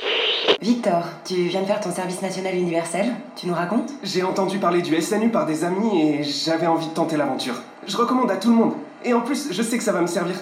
Victor, 0.60 1.04
tu 1.24 1.34
viens 1.48 1.62
de 1.62 1.66
faire 1.66 1.80
ton 1.80 1.90
service 1.90 2.22
national 2.22 2.54
universel, 2.54 3.06
tu 3.36 3.46
nous 3.46 3.54
racontes? 3.54 3.90
J'ai 4.02 4.22
entendu 4.22 4.58
parler 4.58 4.82
du 4.82 5.00
SNU 5.00 5.30
par 5.30 5.46
des 5.46 5.64
amis 5.64 6.00
et 6.00 6.22
j'avais 6.22 6.66
envie 6.66 6.88
de 6.88 6.94
tenter 6.94 7.16
l'aventure. 7.16 7.62
Je 7.86 7.96
recommande 7.96 8.30
à 8.30 8.36
tout 8.36 8.50
le 8.50 8.56
monde. 8.56 8.72
Et 9.04 9.12
en 9.12 9.20
plus, 9.20 9.52
je 9.52 9.62
sais 9.62 9.76
que 9.76 9.84
ça 9.84 9.92
va 9.92 10.00
me 10.00 10.06
servir. 10.06 10.36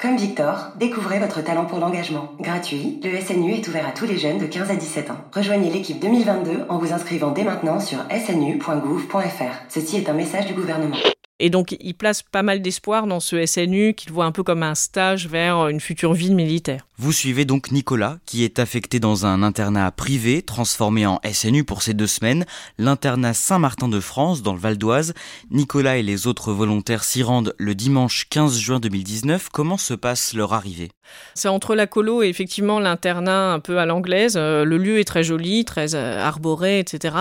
Comme 0.00 0.16
Victor, 0.16 0.68
découvrez 0.76 1.18
votre 1.18 1.42
talent 1.42 1.64
pour 1.64 1.80
l'engagement. 1.80 2.28
Gratuit, 2.38 3.00
le 3.02 3.20
SNU 3.20 3.54
est 3.54 3.66
ouvert 3.66 3.86
à 3.86 3.90
tous 3.90 4.06
les 4.06 4.16
jeunes 4.16 4.38
de 4.38 4.46
15 4.46 4.70
à 4.70 4.76
17 4.76 5.10
ans. 5.10 5.16
Rejoignez 5.34 5.70
l'équipe 5.70 5.98
2022 5.98 6.66
en 6.68 6.78
vous 6.78 6.92
inscrivant 6.92 7.32
dès 7.32 7.42
maintenant 7.42 7.80
sur 7.80 7.98
snu.gouv.fr. 8.08 9.54
Ceci 9.68 9.96
est 9.96 10.08
un 10.08 10.14
message 10.14 10.46
du 10.46 10.54
gouvernement. 10.54 10.96
Et 11.40 11.50
donc, 11.50 11.76
il 11.80 11.94
place 11.94 12.22
pas 12.22 12.42
mal 12.42 12.62
d'espoir 12.62 13.06
dans 13.06 13.20
ce 13.20 13.46
SNU 13.46 13.94
qu'il 13.94 14.12
voit 14.12 14.24
un 14.24 14.32
peu 14.32 14.42
comme 14.42 14.62
un 14.62 14.74
stage 14.74 15.28
vers 15.28 15.68
une 15.68 15.80
future 15.80 16.12
vie 16.12 16.34
militaire. 16.34 16.84
Vous 17.00 17.12
suivez 17.12 17.44
donc 17.44 17.70
Nicolas, 17.70 18.18
qui 18.26 18.42
est 18.42 18.58
affecté 18.58 18.98
dans 18.98 19.24
un 19.24 19.44
internat 19.44 19.92
privé, 19.92 20.42
transformé 20.42 21.06
en 21.06 21.20
SNU 21.32 21.62
pour 21.62 21.82
ces 21.82 21.94
deux 21.94 22.08
semaines, 22.08 22.44
l'internat 22.76 23.34
Saint-Martin 23.34 23.86
de 23.86 24.00
France, 24.00 24.42
dans 24.42 24.52
le 24.52 24.58
Val 24.58 24.76
d'Oise. 24.76 25.14
Nicolas 25.52 25.98
et 25.98 26.02
les 26.02 26.26
autres 26.26 26.52
volontaires 26.52 27.04
s'y 27.04 27.22
rendent 27.22 27.54
le 27.56 27.76
dimanche 27.76 28.26
15 28.28 28.58
juin 28.58 28.80
2019. 28.80 29.48
Comment 29.52 29.76
se 29.76 29.94
passe 29.94 30.34
leur 30.34 30.54
arrivée? 30.54 30.90
C'est 31.34 31.46
entre 31.46 31.76
la 31.76 31.86
colo 31.86 32.24
et 32.24 32.28
effectivement 32.28 32.80
l'internat 32.80 33.52
un 33.52 33.60
peu 33.60 33.78
à 33.78 33.86
l'anglaise. 33.86 34.34
Euh, 34.36 34.64
le 34.64 34.76
lieu 34.76 34.98
est 34.98 35.04
très 35.04 35.22
joli, 35.22 35.64
très 35.64 35.94
euh, 35.94 36.20
arboré, 36.20 36.80
etc. 36.80 37.14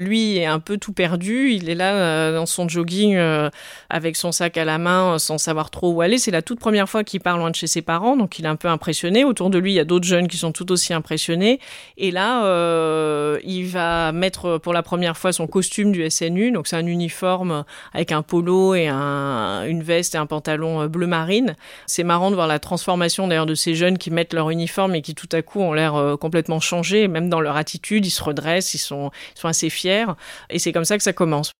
Lui 0.00 0.38
est 0.38 0.46
un 0.46 0.58
peu 0.58 0.76
tout 0.76 0.92
perdu. 0.92 1.52
Il 1.52 1.70
est 1.70 1.74
là 1.74 1.94
euh, 1.94 2.34
dans 2.36 2.46
son 2.46 2.68
jogging 2.68 3.14
euh, 3.14 3.48
avec 3.90 4.16
son 4.16 4.32
sac 4.32 4.56
à 4.56 4.64
la 4.64 4.78
main 4.78 5.18
sans 5.18 5.38
savoir 5.38 5.70
trop 5.70 5.92
où 5.92 6.00
aller. 6.00 6.18
C'est 6.18 6.32
la 6.32 6.42
toute 6.42 6.58
première 6.58 6.88
fois 6.88 7.04
qu'il 7.04 7.20
part 7.20 7.38
loin 7.38 7.50
de 7.50 7.54
chez 7.54 7.68
ses 7.68 7.82
parents, 7.82 8.16
donc 8.16 8.38
il 8.38 8.44
est 8.44 8.48
un 8.48 8.56
peu 8.56 8.68
impressionné. 8.68 9.24
Autour 9.24 9.50
de 9.50 9.58
lui, 9.58 9.72
il 9.72 9.76
y 9.76 9.80
a 9.80 9.84
d'autres 9.84 10.06
jeunes 10.06 10.26
qui 10.26 10.36
sont 10.36 10.52
tout 10.52 10.72
aussi 10.72 10.92
impressionnés. 10.92 11.60
Et 11.96 12.10
là, 12.10 12.44
euh, 12.46 13.38
il 13.44 13.66
va 13.66 14.10
mettre 14.12 14.58
pour 14.58 14.72
la 14.72 14.82
première 14.82 15.16
fois 15.16 15.32
son 15.32 15.46
costume 15.46 15.92
du 15.92 16.08
SNU. 16.10 16.50
Donc 16.50 16.66
c'est 16.66 16.76
un 16.76 16.86
uniforme 16.86 17.64
avec 17.92 18.10
un 18.10 18.22
polo 18.22 18.74
et 18.74 18.88
un, 18.88 19.64
une 19.66 19.82
veste 19.82 20.16
et 20.16 20.18
un 20.18 20.26
pantalon 20.26 20.86
bleu 20.86 21.06
marine. 21.06 21.54
C'est 21.86 22.04
marrant 22.04 22.30
de 22.30 22.34
voir 22.34 22.48
la 22.48 22.58
transformation 22.58 23.28
d'ailleurs 23.28 23.46
de 23.46 23.54
ces 23.54 23.74
jeunes 23.74 23.98
qui 23.98 24.10
mettent 24.10 24.34
leur 24.34 24.50
uniforme 24.50 24.96
et 24.96 25.02
qui 25.02 25.14
tout 25.14 25.28
à 25.32 25.42
coup 25.42 25.60
ont 25.60 25.72
l'air 25.72 26.16
complètement 26.20 26.58
changés. 26.58 27.06
Même 27.06 27.28
dans 27.28 27.40
leur 27.40 27.56
attitude, 27.56 28.04
ils 28.04 28.10
se 28.10 28.22
redressent, 28.22 28.74
ils 28.74 28.78
sont, 28.78 29.10
ils 29.36 29.40
sont 29.40 29.48
assez 29.48 29.70
fiers 29.70 29.83
et 29.86 30.58
c'est 30.58 30.72
comme 30.72 30.84
ça 30.84 30.96
que 30.96 31.02
ça 31.02 31.12
commence. 31.12 31.52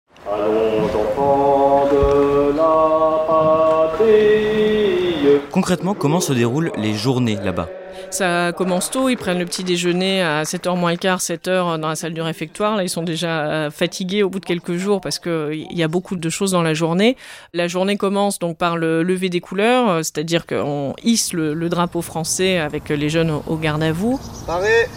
Concrètement, 5.51 5.95
comment 5.95 6.21
se 6.21 6.33
déroulent 6.33 6.73
les 6.77 6.95
journées 6.95 7.39
là-bas? 7.43 7.69
Ça 8.11 8.53
commence 8.53 8.91
tôt, 8.91 9.09
ils 9.09 9.17
prennent 9.17 9.39
le 9.39 9.45
petit 9.45 9.65
déjeuner 9.65 10.23
à 10.23 10.43
7h 10.43 10.77
moins 10.77 10.93
le 10.93 10.97
quart, 10.97 11.19
7h 11.19 11.79
dans 11.79 11.89
la 11.89 11.97
salle 11.97 12.13
du 12.13 12.21
réfectoire. 12.23 12.77
Là, 12.77 12.83
ils 12.83 12.89
sont 12.89 13.03
déjà 13.03 13.47
euh, 13.47 13.71
fatigués 13.71 14.23
au 14.23 14.31
bout 14.31 14.41
de 14.41 14.45
quelques 14.45 14.77
jours 14.77 15.01
parce 15.01 15.19
qu'il 15.19 15.67
y 15.71 15.83
a 15.83 15.89
beaucoup 15.89 16.17
de 16.17 16.29
choses 16.29 16.53
dans 16.53 16.63
la 16.63 16.75
journée. 16.75 17.17
La 17.53 17.69
journée 17.69 17.97
commence 17.97 18.39
donc 18.39 18.59
par 18.59 18.77
le 18.77 19.03
lever 19.03 19.31
des 19.31 19.41
couleurs, 19.41 19.89
euh, 19.89 19.99
c'est-à-dire 19.99 20.47
qu'on 20.47 20.95
hisse 21.03 21.33
le, 21.33 21.69
drapeau 21.69 22.03
français 22.03 22.59
avec 22.59 22.89
les 22.89 23.09
jeunes 23.09 23.31
au, 23.31 23.43
au 23.47 23.57
garde 23.57 23.83
à 23.83 23.93
vous. 23.93 24.21
Paré 24.47 24.89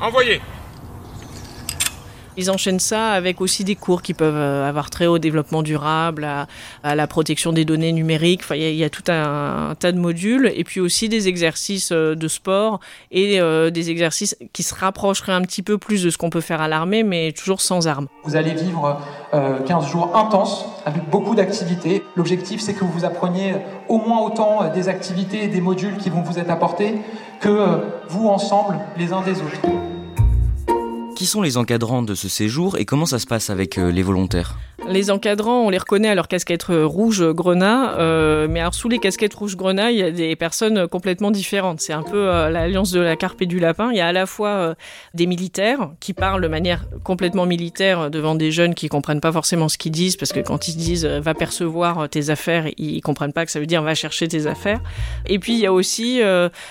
Envoyez 0.00 0.40
ils 2.36 2.50
enchaînent 2.50 2.80
ça 2.80 3.10
avec 3.10 3.40
aussi 3.40 3.64
des 3.64 3.76
cours 3.76 4.02
qui 4.02 4.14
peuvent 4.14 4.36
euh, 4.36 4.68
avoir 4.68 4.90
très 4.90 5.06
haut 5.06 5.18
développement 5.18 5.62
durable, 5.62 6.26
à, 6.82 6.94
la 6.94 7.06
protection 7.06 7.52
des 7.52 7.64
données 7.64 7.92
numériques. 7.92 8.40
Enfin, 8.42 8.56
il 8.56 8.74
y, 8.74 8.84
a 8.84 8.90
tout 8.90 9.04
un, 9.08 9.74
tas 9.78 9.92
de 9.92 9.98
modules 9.98 10.52
et 10.54 10.64
puis 10.64 10.80
aussi 10.80 11.08
des 11.08 11.28
exercices 11.28 11.90
euh, 11.92 12.14
de 12.14 12.28
sport 12.28 12.80
et 13.10 13.40
euh, 13.40 13.70
des 13.70 13.90
exercices 13.90 14.36
qui 14.52 14.62
se 14.62 14.74
rapprocheraient 14.74 15.32
un 15.32 15.42
petit 15.42 15.62
peu 15.62 15.78
plus 15.78 16.02
de 16.02 16.10
ce 16.10 16.18
qu'on 16.18 16.30
peut 16.30 16.40
faire 16.40 16.60
à 16.60 16.68
l'armée, 16.68 17.02
mais 17.02 17.32
toujours 17.32 17.60
sans 17.60 17.86
armes. 17.86 18.06
Vous 18.24 18.36
allez 18.36 18.54
vivre 18.54 19.00
15 19.32 19.86
jours 19.86 20.16
intenses 20.16 20.66
avec 20.84 21.08
beaucoup 21.08 21.34
d'activités. 21.34 22.02
L'objectif, 22.16 22.60
c'est 22.60 22.74
que 22.74 22.84
vous 22.84 23.04
appreniez 23.04 23.54
au 23.88 23.98
moins 23.98 24.20
autant 24.20 24.70
des 24.72 24.88
activités 24.88 25.44
et 25.44 25.48
des 25.48 25.60
modules 25.60 25.96
qui 25.96 26.10
vont 26.10 26.22
vous 26.22 26.38
être 26.38 26.50
apportés 26.50 26.96
que 27.40 27.80
vous 28.08 28.28
ensemble, 28.28 28.78
les 28.96 29.12
uns 29.12 29.22
des 29.22 29.38
autres. 29.38 29.91
Qui 31.22 31.28
sont 31.28 31.40
les 31.40 31.56
encadrants 31.56 32.02
de 32.02 32.16
ce 32.16 32.28
séjour 32.28 32.76
et 32.78 32.84
comment 32.84 33.06
ça 33.06 33.20
se 33.20 33.28
passe 33.28 33.48
avec 33.48 33.78
euh, 33.78 33.92
les 33.92 34.02
volontaires? 34.02 34.58
Les 34.88 35.10
encadrants, 35.10 35.60
on 35.66 35.70
les 35.70 35.78
reconnaît 35.78 36.08
à 36.08 36.14
leur 36.14 36.28
casquette 36.28 36.68
euh, 36.70 36.84
rouge 36.84 37.24
grenat, 37.32 37.98
euh, 37.98 38.46
mais 38.48 38.60
alors 38.60 38.74
sous 38.74 38.88
les 38.88 38.98
casquettes 38.98 39.34
rouge 39.34 39.56
grenat, 39.56 39.92
il 39.92 39.98
y 39.98 40.02
a 40.02 40.10
des 40.10 40.36
personnes 40.36 40.88
complètement 40.88 41.30
différentes. 41.30 41.80
C'est 41.80 41.92
un 41.92 42.02
peu 42.02 42.26
l'alliance 42.50 42.90
de 42.92 43.00
la 43.00 43.16
carpe 43.16 43.42
et 43.42 43.46
du 43.46 43.58
lapin. 43.58 43.90
Il 43.92 43.96
y 43.96 44.00
a 44.00 44.08
à 44.08 44.12
la 44.12 44.26
fois 44.26 44.74
des 45.14 45.26
militaires 45.26 45.90
qui 46.00 46.12
parlent 46.12 46.42
de 46.42 46.48
manière 46.48 46.84
complètement 47.04 47.46
militaire 47.46 48.10
devant 48.10 48.34
des 48.34 48.50
jeunes 48.50 48.74
qui 48.74 48.88
comprennent 48.88 49.20
pas 49.20 49.32
forcément 49.32 49.68
ce 49.68 49.78
qu'ils 49.78 49.92
disent, 49.92 50.16
parce 50.16 50.32
que 50.32 50.40
quand 50.40 50.68
ils 50.68 50.76
disent 50.76 51.04
va 51.06 51.34
percevoir 51.34 52.08
tes 52.08 52.30
affaires, 52.30 52.66
ils 52.76 53.00
comprennent 53.00 53.32
pas 53.32 53.44
que 53.44 53.52
ça 53.52 53.60
veut 53.60 53.66
dire 53.66 53.82
va 53.82 53.94
chercher 53.94 54.28
tes 54.28 54.46
affaires. 54.46 54.80
Et 55.26 55.38
puis 55.38 55.54
il 55.54 55.60
y 55.60 55.66
a 55.66 55.72
aussi 55.72 56.20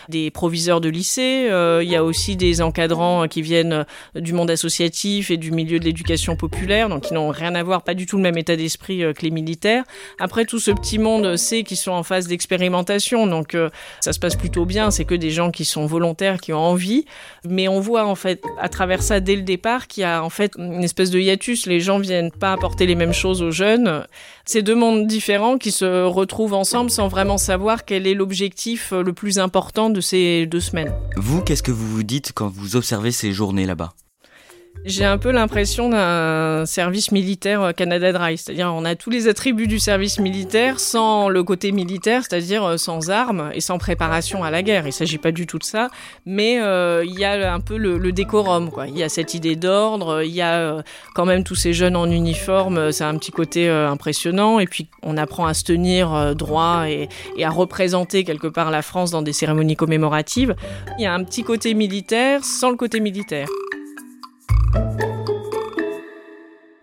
des 0.10 0.32
proviseurs 0.32 0.82
de 0.82 0.90
lycée, 0.90 1.50
il 1.82 1.90
y 1.90 1.96
a 1.96 2.04
aussi 2.04 2.36
des 2.36 2.62
encadrants 2.62 3.28
qui 3.28 3.42
viennent 3.42 3.86
du 4.16 4.34
monde 4.34 4.52
associatif 4.52 5.32
et 5.32 5.38
du 5.38 5.52
milieu 5.52 5.80
de 5.80 5.86
l'éducation 5.86 6.36
populaire, 6.36 6.90
donc 6.90 7.04
qui 7.04 7.14
n'ont 7.14 7.30
rien 7.30 7.56
à 7.56 7.64
voir, 7.64 7.84
pas 7.84 7.94
du 7.94 8.06
tout 8.12 8.18
le 8.18 8.24
même 8.24 8.38
état 8.38 8.58
d'esprit 8.58 9.06
euh, 9.06 9.14
que 9.14 9.22
les 9.22 9.32
militaires. 9.32 9.86
Après, 10.20 10.44
tout 10.44 10.60
ce 10.60 10.70
petit 10.72 11.00
monde 11.00 11.38
sait 11.38 11.64
qu'ils 11.64 11.78
sont 11.78 11.94
en 11.94 12.04
phase 12.04 12.28
d'expérimentation, 12.28 13.26
donc 13.26 13.56
euh, 13.56 13.70
ça 14.02 14.12
se 14.12 14.20
passe 14.20 14.36
plutôt 14.36 14.66
bien. 14.66 14.92
C'est 14.92 15.06
que 15.06 15.16
des 15.16 15.32
gens 15.32 15.50
qui 15.50 15.64
sont 15.64 15.86
volontaires, 15.86 16.42
qui 16.42 16.52
ont 16.52 16.60
envie, 16.60 17.06
mais 17.46 17.70
on 17.70 17.80
voit 17.80 18.06
en 18.06 18.16
fait 18.16 18.44
à 18.60 18.68
travers 18.68 19.02
ça 19.02 19.22
dès 19.22 19.38
le 19.38 19.44
départ 19.44 19.88
qu'il 19.88 20.02
y 20.02 20.04
a 20.04 20.26
en 20.26 20.30
fait 20.30 20.52
une 20.58 20.84
espèce 20.84 21.10
de 21.10 21.20
hiatus. 21.20 21.68
Les 21.68 21.80
gens 21.80 22.00
viennent 22.00 22.32
pas 22.32 22.52
apporter 22.52 22.86
les 22.86 22.96
mêmes 22.96 23.14
choses 23.14 23.42
aux 23.42 23.52
jeunes. 23.52 24.06
C'est 24.44 24.62
deux 24.62 24.76
mondes 24.76 25.08
différents 25.08 25.58
qui 25.58 25.72
se 25.72 26.04
retrouvent 26.04 26.54
ensemble 26.54 26.90
sans 26.90 27.08
vraiment 27.08 27.38
savoir 27.38 27.86
quel 27.86 28.08
est 28.08 28.14
l'objectif 28.14 28.92
euh, 28.92 29.04
le 29.04 29.14
plus 29.14 29.40
important 29.40 29.90
de 29.90 30.02
ces 30.02 30.48
deux 30.48 30.60
semaines. 30.60 30.94
Vous, 31.16 31.42
qu'est-ce 31.42 31.64
que 31.64 31.72
vous 31.72 31.88
vous 31.88 32.04
dites 32.04 32.34
quand 32.36 32.50
vous 32.50 32.76
observez 32.76 33.14
ces 33.14 33.32
journées 33.32 33.66
là-bas? 33.66 33.94
J'ai 34.84 35.06
un 35.06 35.20
peu 35.20 35.32
l'impression 35.32 35.90
d'un 35.90 36.66
service 36.66 37.12
militaire 37.12 37.62
euh, 37.62 37.72
Canada 37.72 38.12
Dry, 38.12 38.38
c'est-à-dire 38.38 38.74
on 38.74 38.84
a 38.84 38.96
tous 38.96 39.12
les 39.12 39.28
attributs 39.28 39.68
du 39.68 39.80
service 39.80 40.20
militaire 40.20 40.80
sans 40.80 41.30
le 41.30 41.44
côté 41.44 41.72
militaire, 41.72 42.24
c'est-à-dire 42.28 42.64
euh, 42.64 42.78
sans 42.78 43.12
armes 43.12 43.52
et 43.54 43.62
sans 43.62 43.78
préparation 43.78 44.44
à 44.44 44.50
la 44.50 44.64
guerre. 44.64 44.88
Il 44.88 44.94
s'agit 44.94 45.20
pas 45.20 45.32
du 45.32 45.46
tout 45.46 45.60
de 45.60 45.64
ça, 45.64 45.90
mais 46.26 46.60
euh, 46.62 47.06
il 47.06 47.18
y 47.20 47.26
a 47.26 47.54
un 47.54 47.60
peu 47.60 47.78
le, 47.78 48.12
décorum, 48.12 48.72
quoi. 48.72 48.88
Il 48.88 48.98
y 48.98 49.04
a 49.04 49.10
cette 49.10 49.36
idée 49.36 49.56
d'ordre, 49.56 50.24
il 50.24 50.32
y 50.32 50.42
a 50.42 50.84
quand 51.14 51.26
même 51.26 51.46
tous 51.46 51.56
ces 51.56 51.72
jeunes 51.72 51.96
en 51.96 52.10
uniforme, 52.10 52.92
c'est 52.92 53.06
un 53.06 53.18
petit 53.18 53.32
côté 53.32 53.70
impressionnant, 53.70 54.60
et 54.60 54.66
puis 54.66 54.90
on 55.02 55.16
apprend 55.16 55.46
à 55.46 55.54
se 55.54 55.64
tenir 55.64 56.36
droit 56.36 56.90
et, 56.90 57.08
et 57.38 57.46
à 57.46 57.50
représenter 57.50 58.26
quelque 58.26 58.48
part 58.48 58.70
la 58.70 58.82
France 58.82 59.12
dans 59.12 59.22
des 59.22 59.32
cérémonies 59.32 59.78
commémoratives. 59.78 60.56
Il 60.98 61.04
y 61.04 61.06
a 61.06 61.14
un 61.14 61.24
petit 61.24 61.44
côté 61.44 61.74
militaire 61.74 62.44
sans 62.44 62.70
le 62.70 62.76
côté 62.76 63.00
militaire. 63.00 63.48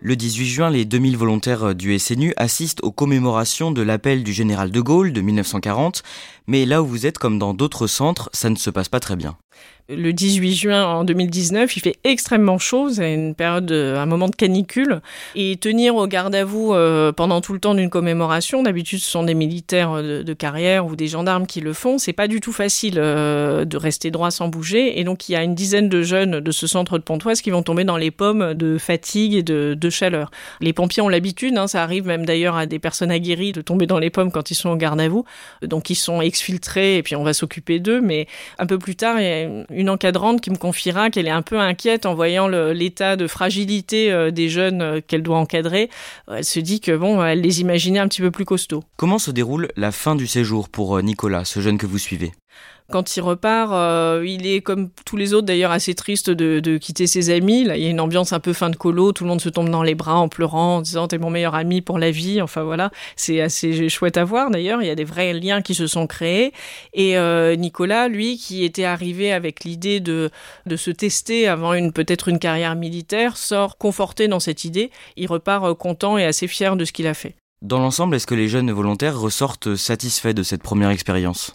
Le 0.01 0.17
18 0.17 0.47
juin, 0.47 0.71
les 0.71 0.85
2000 0.85 1.17
volontaires 1.19 1.75
du 1.75 1.99
SNU 1.99 2.33
assistent 2.37 2.83
aux 2.83 2.93
commémorations 2.93 3.73
de 3.73 3.83
l'appel 3.83 4.25
du 4.25 4.33
général 4.33 4.71
de 4.71 4.81
Gaulle 4.81 5.13
de 5.13 5.21
1940, 5.21 6.03
mais 6.47 6.65
là 6.65 6.83
où 6.83 6.87
vous 6.87 7.05
êtes, 7.05 7.19
comme 7.19 7.39
dans 7.39 7.53
d'autres 7.53 7.87
centres, 7.87 8.31
ça 8.33 8.49
ne 8.49 8.57
se 8.57 8.71
passe 8.71 8.89
pas 8.89 9.01
très 9.01 9.17
bien 9.17 9.37
le 9.91 10.13
18 10.13 10.55
juin 10.55 10.85
en 10.85 11.05
2019, 11.05 11.75
il 11.79 11.81
fait 11.81 11.97
extrêmement 12.05 12.59
chaud, 12.59 12.91
c'est 12.91 13.15
une 13.15 13.35
période, 13.35 13.73
un 13.73 14.05
moment 14.05 14.29
de 14.29 14.37
canicule, 14.37 15.01
et 15.35 15.57
tenir 15.57 15.97
au 15.97 16.07
garde 16.07 16.35
à 16.35 16.45
vous 16.45 16.75
euh, 16.75 17.11
pendant 17.11 17.41
tout 17.41 17.55
le 17.55 17.59
temps 17.59 17.75
d'une 17.75 17.89
commémoration, 17.89 18.63
d'habitude 18.63 18.99
ce 18.99 19.11
sont 19.11 19.23
des 19.23 19.33
militaires 19.33 20.03
de, 20.03 20.33
carrière 20.35 20.85
ou 20.87 20.95
des 20.95 21.07
gendarmes 21.07 21.47
qui 21.47 21.63
le 21.63 21.73
font, 21.73 21.97
c'est 21.97 22.13
pas 22.13 22.29
du 22.29 22.41
tout 22.41 22.53
facile 22.53 22.97
euh, 22.99 23.65
de 23.65 23.77
rester 23.79 24.11
droit 24.11 24.31
sans 24.31 24.49
bouger, 24.49 25.01
et 25.01 25.05
donc 25.05 25.29
il 25.29 25.33
y 25.33 25.37
a 25.37 25.43
une 25.43 25.55
dizaine 25.55 25.89
de 25.89 26.03
jeunes 26.03 26.41
de 26.41 26.51
ce 26.53 26.67
centre 26.67 26.99
de 26.99 27.03
Pontoise 27.03 27.41
qui 27.41 27.51
vont 27.51 27.63
tomber 27.63 27.85
dans 27.85 27.97
les 27.97 28.11
pommes 28.11 28.53
de 28.53 28.77
fatigue 28.77 29.35
et 29.35 29.43
de, 29.43 29.91
chaleur. 29.91 30.31
Les 30.61 30.75
pompiers 30.75 31.03
ont 31.03 31.09
l'habitude, 31.09 31.57
hein, 31.57 31.67
ça 31.67 31.83
arrive 31.83 32.07
même 32.07 32.27
d'ailleurs 32.27 32.57
à 32.57 32.67
des 32.67 32.79
personnes 32.79 33.11
aguerries 33.11 33.53
de 33.53 33.63
tomber 33.63 33.87
dans 33.87 33.99
les 33.99 34.11
pommes 34.11 34.31
quand 34.31 34.51
ils 34.51 34.55
sont 34.55 34.69
au 34.69 34.77
garde 34.77 35.01
à 35.01 35.09
vous, 35.09 35.25
donc 35.63 35.89
ils 35.89 35.95
sont 35.95 36.21
exfiltrés 36.21 36.99
et 36.99 37.03
puis 37.03 37.17
on 37.17 37.23
va 37.23 37.33
s'occuper 37.33 37.79
d'eux, 37.79 38.03
mais 38.03 38.27
un 38.59 38.67
peu 38.67 38.79
plus 38.79 38.95
tard, 38.95 39.19
il 39.19 39.25
y 39.25 39.29
a 39.29 39.49
une 39.78 39.78
encadrante 39.87 40.41
qui 40.41 40.51
me 40.51 40.57
confiera 40.57 41.11
qu'elle 41.11 41.27
est 41.27 41.31
un 41.31 41.43
peu 41.43 41.59
inquiète 41.59 42.07
en 42.07 42.15
voyant 42.15 42.49
l'état 42.49 43.17
de 43.17 43.27
fragilité 43.27 44.11
euh, 44.11 44.31
des 44.31 44.49
jeunes 44.49 44.83
euh, 44.83 45.01
qu'elle 45.07 45.23
doit 45.23 45.39
encadrer. 45.39 45.91
Elle 46.29 46.45
se 46.45 46.61
dit 46.61 46.81
que 46.81 46.97
bon, 46.97 47.23
elle 47.23 47.41
les 47.41 47.61
imaginait 47.61 47.99
un 47.99 48.09
petit 48.09 48.21
peu 48.21 48.31
plus 48.31 48.45
costauds. 48.45 48.85
Comment 48.97 49.19
se 49.19 49.31
déroule 49.31 49.69
la 49.77 49.93
fin 49.93 50.17
du 50.17 50.27
séjour 50.27 50.69
pour 50.69 50.97
euh, 50.97 51.03
Nicolas, 51.03 51.45
ce 51.45 51.61
jeune 51.61 51.79
que 51.79 51.87
vous 51.87 51.99
suivez? 51.99 52.33
Quand 52.91 53.17
il 53.17 53.21
repart, 53.21 53.71
euh, 53.73 54.25
il 54.27 54.47
est 54.47 54.63
comme 54.63 54.89
tous 55.05 55.19
les 55.19 55.35
autres 55.35 55.47
d'ailleurs 55.47 55.73
assez 55.73 55.95
triste 55.95 56.31
de, 56.31 56.79
quitter 56.79 57.07
ses 57.07 57.29
amis. 57.29 57.65
Là, 57.65 57.77
il 57.77 57.83
y 57.83 57.87
a 57.87 57.91
une 57.91 58.01
ambiance 58.01 58.33
un 58.33 58.41
peu 58.41 58.55
fin 58.55 58.71
de 58.71 58.77
colo, 58.77 59.13
tout 59.13 59.25
le 59.25 59.29
monde 59.29 59.43
se 59.43 59.51
tombe 59.51 59.69
dans 59.69 59.83
les 59.83 59.95
bras 59.95 60.17
en 60.17 60.29
pleurant, 60.29 60.77
en 60.77 60.81
disant 60.81 61.07
t'es 61.07 61.19
mon 61.19 61.29
meilleur 61.29 61.55
ami 61.55 61.83
pour 61.83 61.99
la 61.99 62.11
vie. 62.11 62.41
Enfin 62.41 62.63
voilà, 62.63 62.91
c'est 63.15 63.43
assez 63.43 63.89
chouette 63.91 64.17
à 64.17 64.25
voir 64.25 64.51
d'ailleurs. 64.51 64.81
Il 64.81 64.87
y 64.87 64.91
a 64.91 64.95
des 64.95 65.05
vrais 65.05 65.35
liens 65.35 65.61
qui 65.61 65.75
se 65.75 65.87
sont 65.87 66.07
créés. 66.07 66.53
Et 66.95 67.19
euh, 67.19 67.57
Nicolas, 67.57 68.09
lui, 68.09 68.39
qui 68.39 68.65
était 68.65 68.85
arrivé 68.85 69.33
avec 69.33 69.65
l'idée 69.65 70.01
de 70.01 70.31
de 70.65 70.77
se 70.77 70.91
tester 70.91 71.47
avant 71.47 71.75
une 71.75 71.93
peut-être 71.93 72.29
une 72.29 72.39
carrière 72.39 72.75
militaire, 72.75 73.37
sort 73.37 73.77
conforté 73.77 74.29
dans 74.29 74.41
cette 74.41 74.65
idée. 74.65 74.91
Il 75.17 75.27
repart 75.27 75.65
euh, 75.65 75.75
content 75.75 76.17
et 76.17 76.25
assez 76.25 76.47
fier 76.47 76.75
de 76.75 76.87
ce 76.87 76.93
qu'il 76.93 77.07
a 77.07 77.15
fait. 77.15 77.35
Dans 77.61 77.81
l'ensemble, 77.81 78.17
est-ce 78.17 78.27
que 78.27 78.35
les 78.35 78.49
jeunes 78.49 78.71
volontaires 78.71 79.19
ressortent 79.19 79.75
satisfaits 79.75 80.33
de 80.33 80.43
cette 80.43 80.63
première 80.63 80.91
expérience? 80.91 81.55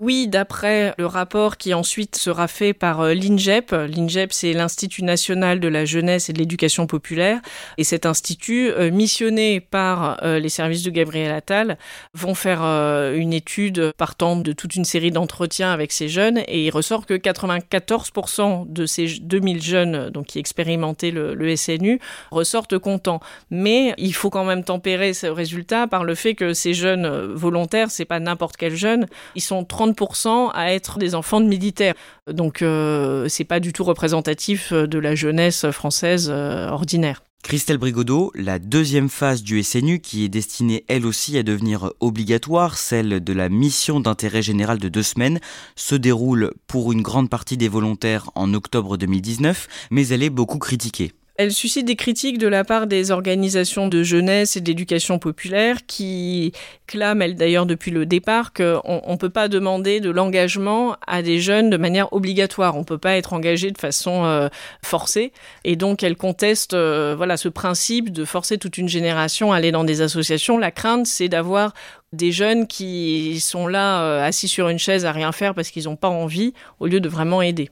Oui, 0.00 0.28
d'après 0.28 0.94
le 0.98 1.06
rapport 1.06 1.56
qui 1.56 1.74
ensuite 1.74 2.16
sera 2.16 2.48
fait 2.48 2.72
par 2.72 3.00
euh, 3.00 3.14
l'INGEP. 3.14 3.72
L'INGEP, 3.72 4.32
c'est 4.32 4.52
l'Institut 4.52 5.02
national 5.02 5.60
de 5.60 5.68
la 5.68 5.84
jeunesse 5.84 6.28
et 6.28 6.32
de 6.32 6.38
l'éducation 6.38 6.86
populaire. 6.86 7.40
Et 7.78 7.84
cet 7.84 8.06
institut, 8.06 8.70
euh, 8.70 8.90
missionné 8.90 9.60
par 9.60 10.22
euh, 10.22 10.38
les 10.38 10.48
services 10.48 10.82
de 10.82 10.90
Gabriel 10.90 11.32
Attal, 11.32 11.78
vont 12.14 12.34
faire 12.34 12.62
une 12.62 13.32
étude 13.32 13.92
partant 13.96 14.36
de 14.36 14.52
toute 14.52 14.76
une 14.76 14.84
série 14.84 15.10
d'entretiens 15.10 15.72
avec 15.72 15.92
ces 15.92 16.08
jeunes. 16.08 16.38
Et 16.46 16.66
il 16.66 16.70
ressort 16.70 17.06
que 17.06 17.14
94% 17.14 18.72
de 18.72 18.86
ces 18.86 19.06
2000 19.20 19.62
jeunes 19.62 20.10
donc, 20.10 20.26
qui 20.26 20.38
expérimentaient 20.38 21.10
le, 21.10 21.34
le 21.34 21.56
SNU 21.56 22.00
ressortent 22.30 22.78
contents. 22.78 23.20
Mais 23.50 23.94
il 23.98 24.14
faut 24.14 24.30
quand 24.30 24.44
même 24.44 24.64
tempérer 24.64 25.14
ce 25.14 25.26
résultat 25.26 25.86
par 25.86 26.04
le 26.04 26.14
fait 26.14 26.34
que 26.34 26.52
ces 26.52 26.74
jeunes 26.74 27.06
volontaires, 27.34 27.90
c'est 27.90 28.04
pas 28.04 28.20
n'importe 28.20 28.56
quel 28.56 28.74
jeune, 28.74 29.06
ils 29.34 29.42
sont 29.42 29.63
30% 29.64 30.50
à 30.54 30.72
être 30.72 30.98
des 30.98 31.14
enfants 31.14 31.40
de 31.40 31.46
militaires. 31.46 31.94
Donc 32.30 32.62
euh, 32.62 33.28
c'est 33.28 33.44
pas 33.44 33.60
du 33.60 33.72
tout 33.72 33.84
représentatif 33.84 34.72
de 34.72 34.98
la 34.98 35.14
jeunesse 35.14 35.70
française 35.70 36.28
euh, 36.30 36.68
ordinaire. 36.68 37.22
Christelle 37.42 37.76
Brigodeau, 37.76 38.32
la 38.34 38.58
deuxième 38.58 39.10
phase 39.10 39.42
du 39.42 39.62
SNU 39.62 40.00
qui 40.00 40.24
est 40.24 40.30
destinée 40.30 40.82
elle 40.88 41.04
aussi 41.04 41.36
à 41.36 41.42
devenir 41.42 41.92
obligatoire, 42.00 42.78
celle 42.78 43.22
de 43.22 43.32
la 43.34 43.50
mission 43.50 44.00
d'intérêt 44.00 44.40
général 44.40 44.78
de 44.78 44.88
deux 44.88 45.02
semaines, 45.02 45.40
se 45.76 45.94
déroule 45.94 46.52
pour 46.66 46.90
une 46.90 47.02
grande 47.02 47.28
partie 47.28 47.58
des 47.58 47.68
volontaires 47.68 48.30
en 48.34 48.54
octobre 48.54 48.96
2019, 48.96 49.68
mais 49.90 50.08
elle 50.08 50.22
est 50.22 50.30
beaucoup 50.30 50.58
critiquée. 50.58 51.12
Elle 51.36 51.52
suscite 51.52 51.84
des 51.84 51.96
critiques 51.96 52.38
de 52.38 52.46
la 52.46 52.62
part 52.62 52.86
des 52.86 53.10
organisations 53.10 53.88
de 53.88 54.04
jeunesse 54.04 54.56
et 54.56 54.60
d'éducation 54.60 55.18
populaire 55.18 55.78
qui 55.86 56.52
clament, 56.86 57.34
d'ailleurs 57.34 57.66
depuis 57.66 57.90
le 57.90 58.06
départ, 58.06 58.52
qu'on 58.52 59.02
ne 59.08 59.16
peut 59.16 59.30
pas 59.30 59.48
demander 59.48 59.98
de 59.98 60.10
l'engagement 60.10 60.96
à 61.08 61.22
des 61.22 61.40
jeunes 61.40 61.70
de 61.70 61.76
manière 61.76 62.12
obligatoire. 62.12 62.76
On 62.76 62.80
ne 62.80 62.84
peut 62.84 62.98
pas 62.98 63.16
être 63.16 63.32
engagé 63.32 63.72
de 63.72 63.78
façon 63.78 64.24
euh, 64.24 64.48
forcée. 64.84 65.32
Et 65.64 65.74
donc 65.74 66.04
elles 66.04 66.16
contestent 66.16 66.74
euh, 66.74 67.14
voilà, 67.16 67.36
ce 67.36 67.48
principe 67.48 68.12
de 68.12 68.24
forcer 68.24 68.56
toute 68.56 68.78
une 68.78 68.88
génération 68.88 69.52
à 69.52 69.56
aller 69.56 69.72
dans 69.72 69.84
des 69.84 70.02
associations. 70.02 70.56
La 70.56 70.70
crainte, 70.70 71.08
c'est 71.08 71.28
d'avoir 71.28 71.74
des 72.12 72.30
jeunes 72.30 72.68
qui 72.68 73.40
sont 73.40 73.66
là 73.66 74.02
euh, 74.02 74.24
assis 74.24 74.46
sur 74.46 74.68
une 74.68 74.78
chaise 74.78 75.04
à 75.04 75.10
rien 75.10 75.32
faire 75.32 75.54
parce 75.54 75.70
qu'ils 75.70 75.84
n'ont 75.84 75.96
pas 75.96 76.10
envie, 76.10 76.54
au 76.78 76.86
lieu 76.86 77.00
de 77.00 77.08
vraiment 77.08 77.42
aider. 77.42 77.70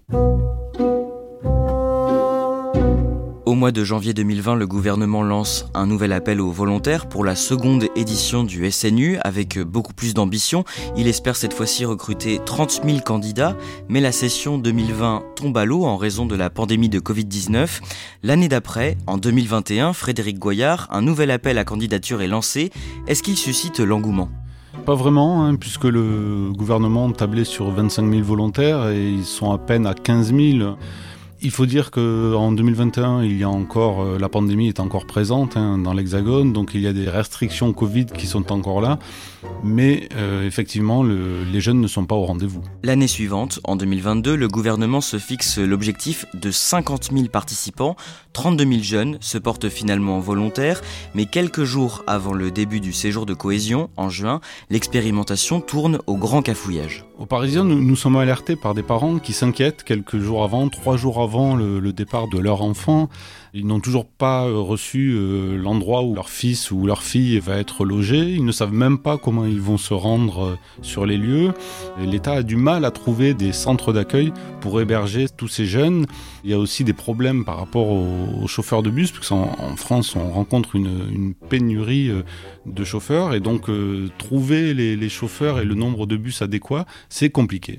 Au 3.53 3.55
mois 3.55 3.71
de 3.71 3.85
janvier 3.85 4.15
2020, 4.15 4.55
le 4.55 4.67
gouvernement 4.67 5.23
lance 5.23 5.67
un 5.75 5.85
nouvel 5.85 6.15
appel 6.15 6.41
aux 6.41 6.51
volontaires 6.51 7.07
pour 7.07 7.23
la 7.23 7.35
seconde 7.35 7.85
édition 7.97 8.45
du 8.45 8.71
SNU 8.71 9.19
avec 9.21 9.59
beaucoup 9.59 9.93
plus 9.93 10.15
d'ambition. 10.15 10.65
Il 10.97 11.07
espère 11.07 11.37
cette 11.37 11.53
fois-ci 11.53 11.85
recruter 11.85 12.41
30 12.43 12.81
000 12.83 13.01
candidats, 13.01 13.55
mais 13.91 14.01
la 14.01 14.11
session 14.11 14.57
2020 14.57 15.23
tombe 15.37 15.59
à 15.59 15.67
l'eau 15.67 15.85
en 15.85 15.99
raison 15.99 16.25
de 16.25 16.35
la 16.35 16.49
pandémie 16.49 16.89
de 16.89 16.99
Covid-19. 16.99 17.83
L'année 18.23 18.49
d'après, 18.49 18.97
en 19.07 19.19
2021, 19.19 19.93
Frédéric 19.93 20.39
Goyard, 20.39 20.89
un 20.91 21.03
nouvel 21.03 21.31
appel 21.31 21.59
à 21.59 21.65
candidature 21.65 22.23
est 22.23 22.29
lancé. 22.29 22.71
Est-ce 23.07 23.23
qu'il 23.23 23.37
suscite 23.37 23.81
l'engouement? 23.81 24.31
Pas 24.87 24.95
vraiment, 24.95 25.45
hein, 25.45 25.57
puisque 25.57 25.85
le 25.85 26.51
gouvernement 26.57 27.13
tablait 27.13 27.45
sur 27.45 27.71
25 27.71 28.11
000 28.11 28.23
volontaires 28.23 28.89
et 28.89 29.11
ils 29.11 29.27
sont 29.27 29.53
à 29.53 29.59
peine 29.59 29.87
à 29.87 29.93
15 29.93 30.35
000. 30.35 30.77
Il 31.45 31.51
faut 31.51 31.67
dire 31.67 31.91
qu'en 31.91 32.53
2021, 32.53 33.25
il 33.25 33.37
y 33.37 33.43
a 33.43 33.49
encore 33.49 34.03
euh, 34.03 34.17
la 34.17 34.29
pandémie 34.29 34.69
est 34.69 34.79
encore 34.79 35.07
présente 35.07 35.57
hein, 35.57 35.77
dans 35.77 35.93
l'Hexagone, 35.93 36.53
donc 36.53 36.71
il 36.75 36.81
y 36.81 36.87
a 36.87 36.93
des 36.93 37.09
restrictions 37.09 37.73
Covid 37.73 38.07
qui 38.07 38.29
sont 38.29 38.53
encore 38.53 38.81
là, 38.81 39.01
mais 39.65 40.09
euh, 40.15 40.47
effectivement, 40.47 41.03
les 41.03 41.61
jeunes 41.61 41.81
ne 41.81 41.89
sont 41.89 42.05
pas 42.05 42.15
au 42.15 42.27
rendez-vous. 42.27 42.63
L'année 42.85 43.09
suivante, 43.09 43.59
en 43.65 43.75
2022, 43.75 44.37
le 44.37 44.47
gouvernement 44.47 45.01
se 45.01 45.19
fixe 45.19 45.59
l'objectif 45.59 46.27
de 46.33 46.53
50 46.53 47.11
000 47.13 47.27
participants. 47.27 47.97
32 48.35 48.65
000 48.65 48.83
jeunes 48.83 49.19
se 49.21 49.37
portent 49.37 49.69
finalement 49.69 50.21
volontaires, 50.21 50.81
mais 51.15 51.27
quelques 51.27 51.65
jours 51.65 52.05
avant 52.07 52.35
le 52.35 52.53
début 52.53 52.79
du 52.79 52.93
séjour 52.93 53.27
de 53.27 53.35
cohésion, 53.35 53.91
en 53.97 54.09
juin, 54.11 54.41
l'expérimentation 54.71 55.61
tourne 55.61 55.99
au 56.07 56.17
grand 56.17 56.43
cafouillage. 56.43 57.05
Aux 57.19 57.27
Parisiens, 57.27 57.65
nous, 57.65 57.81
nous 57.81 57.97
sommes 57.97 58.17
alertés 58.17 58.57
par 58.57 58.75
des 58.75 58.83
parents 58.83 59.19
qui 59.19 59.33
s'inquiètent 59.33 59.85
quelques 59.85 60.19
jours 60.19 60.45
avant, 60.45 60.69
trois 60.69 60.97
jours 60.97 61.21
avant 61.21 61.32
avant 61.33 61.57
le, 61.57 61.93
départ 61.95 62.29
de 62.29 62.39
leur 62.39 62.61
enfant. 62.61 63.09
Ils 63.55 63.67
n'ont 63.67 63.81
toujours 63.81 64.05
pas 64.05 64.45
euh, 64.45 64.59
reçu 64.59 65.15
euh, 65.15 65.57
l'endroit 65.57 66.03
où 66.03 66.15
leur 66.15 66.29
fils 66.29 66.71
ou 66.71 66.85
leur 66.85 67.03
fille 67.03 67.39
va 67.39 67.57
être 67.57 67.87
logé. 67.87 68.19
Ils 68.19 68.45
ne 68.45 68.53
savent 68.53 68.75
même 68.75 68.99
pas 68.99 69.17
comment 69.17 69.47
ils 69.47 69.61
vont 69.61 69.79
se 69.79 69.95
rendre 69.95 70.45
euh, 70.45 70.59
sur 70.83 71.07
les 71.07 71.17
lieux. 71.17 71.53
L'État 71.99 72.33
a 72.33 72.43
du 72.43 72.57
mal 72.57 72.85
à 72.85 72.91
trouver 72.91 73.33
des 73.33 73.53
centres 73.53 73.95
d'accueil 73.95 74.31
pour 74.61 74.79
héberger 74.79 75.27
tous 75.35 75.49
ces 75.49 75.65
jeunes. 75.65 76.05
Il 76.45 76.51
y 76.51 76.55
a 76.55 76.59
aussi 76.59 76.85
des 76.85 76.93
problèmes 76.93 77.47
par 77.47 77.57
rapport 77.57 77.89
aux, 77.89 78.47
chauffeurs 78.47 78.83
de 78.83 78.91
bus, 78.91 79.11
parce 79.11 79.31
qu'en 79.31 79.57
en 79.59 79.77
France, 79.77 80.15
on 80.17 80.33
rencontre 80.33 80.77
une, 80.77 81.33
pénurie 81.49 82.11
de 82.67 82.85
chauffeurs. 82.85 83.33
Et 83.33 83.41
donc, 83.41 83.71
trouver 84.19 84.75
les 84.75 85.09
chauffeurs 85.09 85.61
et 85.61 85.65
le 85.65 85.75
nombre 85.75 86.07
de 86.07 86.17
bus 86.17 86.43
adéquats, 86.43 86.85
c'est 87.09 87.31
compliqué. 87.31 87.79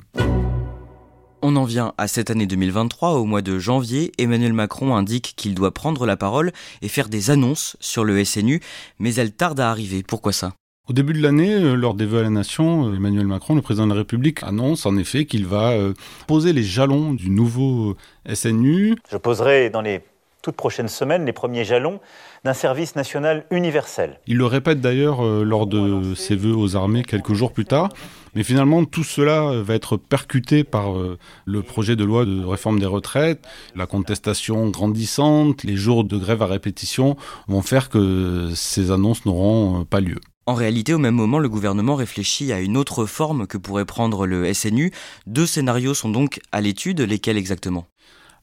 On 1.45 1.57
en 1.57 1.65
vient 1.65 1.93
à 1.97 2.07
cette 2.07 2.31
année 2.31 2.45
2023. 2.45 3.15
Au 3.15 3.25
mois 3.25 3.41
de 3.41 3.59
janvier, 3.59 4.13
Emmanuel 4.17 4.53
Macron 4.53 4.95
indique 4.95 5.33
qu'il 5.35 5.53
doit 5.55 5.73
prendre 5.73 6.05
la 6.05 6.15
parole 6.15 6.53
et 6.81 6.87
faire 6.87 7.09
des 7.09 7.31
annonces 7.31 7.75
sur 7.81 8.05
le 8.05 8.23
SNU, 8.23 8.61
mais 8.97 9.13
elle 9.15 9.33
tarde 9.33 9.59
à 9.59 9.69
arriver. 9.69 10.03
Pourquoi 10.07 10.31
ça? 10.31 10.53
Au 10.87 10.93
début 10.93 11.11
de 11.11 11.21
l'année, 11.21 11.53
euh, 11.53 11.75
lors 11.75 11.95
des 11.95 12.05
vœux 12.05 12.19
à 12.19 12.23
la 12.23 12.29
nation, 12.29 12.87
euh, 12.87 12.95
Emmanuel 12.95 13.27
Macron, 13.27 13.55
le 13.55 13.61
président 13.61 13.87
de 13.87 13.91
la 13.91 13.97
République, 13.97 14.41
annonce 14.41 14.85
en 14.85 14.95
effet 14.95 15.25
qu'il 15.25 15.45
va 15.45 15.71
euh, 15.71 15.93
poser 16.27 16.53
les 16.53 16.63
jalons 16.63 17.13
du 17.13 17.29
nouveau 17.29 17.97
SNU. 18.33 18.95
Je 19.11 19.17
poserai 19.17 19.69
dans 19.69 19.81
les 19.81 19.99
toutes 20.43 20.55
prochaines 20.55 20.87
semaines 20.87 21.25
les 21.25 21.33
premiers 21.33 21.65
jalons 21.65 21.99
d'un 22.43 22.53
service 22.53 22.95
national 22.95 23.45
universel. 23.49 24.19
Il 24.27 24.37
le 24.37 24.45
répète 24.45 24.79
d'ailleurs 24.81 25.23
lors 25.23 25.65
de 25.65 26.13
ses 26.13 26.35
vœux 26.35 26.55
aux 26.55 26.75
armées 26.75 27.03
quelques 27.03 27.33
jours 27.33 27.51
plus 27.51 27.65
tard. 27.65 27.89
Mais 28.35 28.43
finalement, 28.43 28.83
tout 28.85 29.03
cela 29.03 29.61
va 29.61 29.75
être 29.75 29.97
percuté 29.97 30.63
par 30.63 30.97
euh, 30.97 31.17
le 31.45 31.61
projet 31.61 31.95
de 31.95 32.03
loi 32.03 32.25
de 32.25 32.43
réforme 32.43 32.79
des 32.79 32.85
retraites, 32.85 33.45
la 33.75 33.85
contestation 33.85 34.69
grandissante, 34.69 35.63
les 35.63 35.75
jours 35.75 36.03
de 36.03 36.17
grève 36.17 36.41
à 36.41 36.47
répétition 36.47 37.15
vont 37.47 37.61
faire 37.61 37.89
que 37.89 38.49
ces 38.55 38.91
annonces 38.91 39.25
n'auront 39.25 39.81
euh, 39.81 39.85
pas 39.85 40.01
lieu. 40.01 40.19
En 40.45 40.55
réalité, 40.55 40.93
au 40.93 40.97
même 40.97 41.15
moment, 41.15 41.39
le 41.39 41.47
gouvernement 41.47 41.95
réfléchit 41.95 42.51
à 42.51 42.59
une 42.59 42.75
autre 42.75 43.05
forme 43.05 43.47
que 43.47 43.57
pourrait 43.57 43.85
prendre 43.85 44.25
le 44.25 44.51
SNU. 44.53 44.91
Deux 45.25 45.45
scénarios 45.45 45.93
sont 45.93 46.09
donc 46.09 46.41
à 46.51 46.59
l'étude, 46.59 46.99
lesquels 46.99 47.37
exactement? 47.37 47.85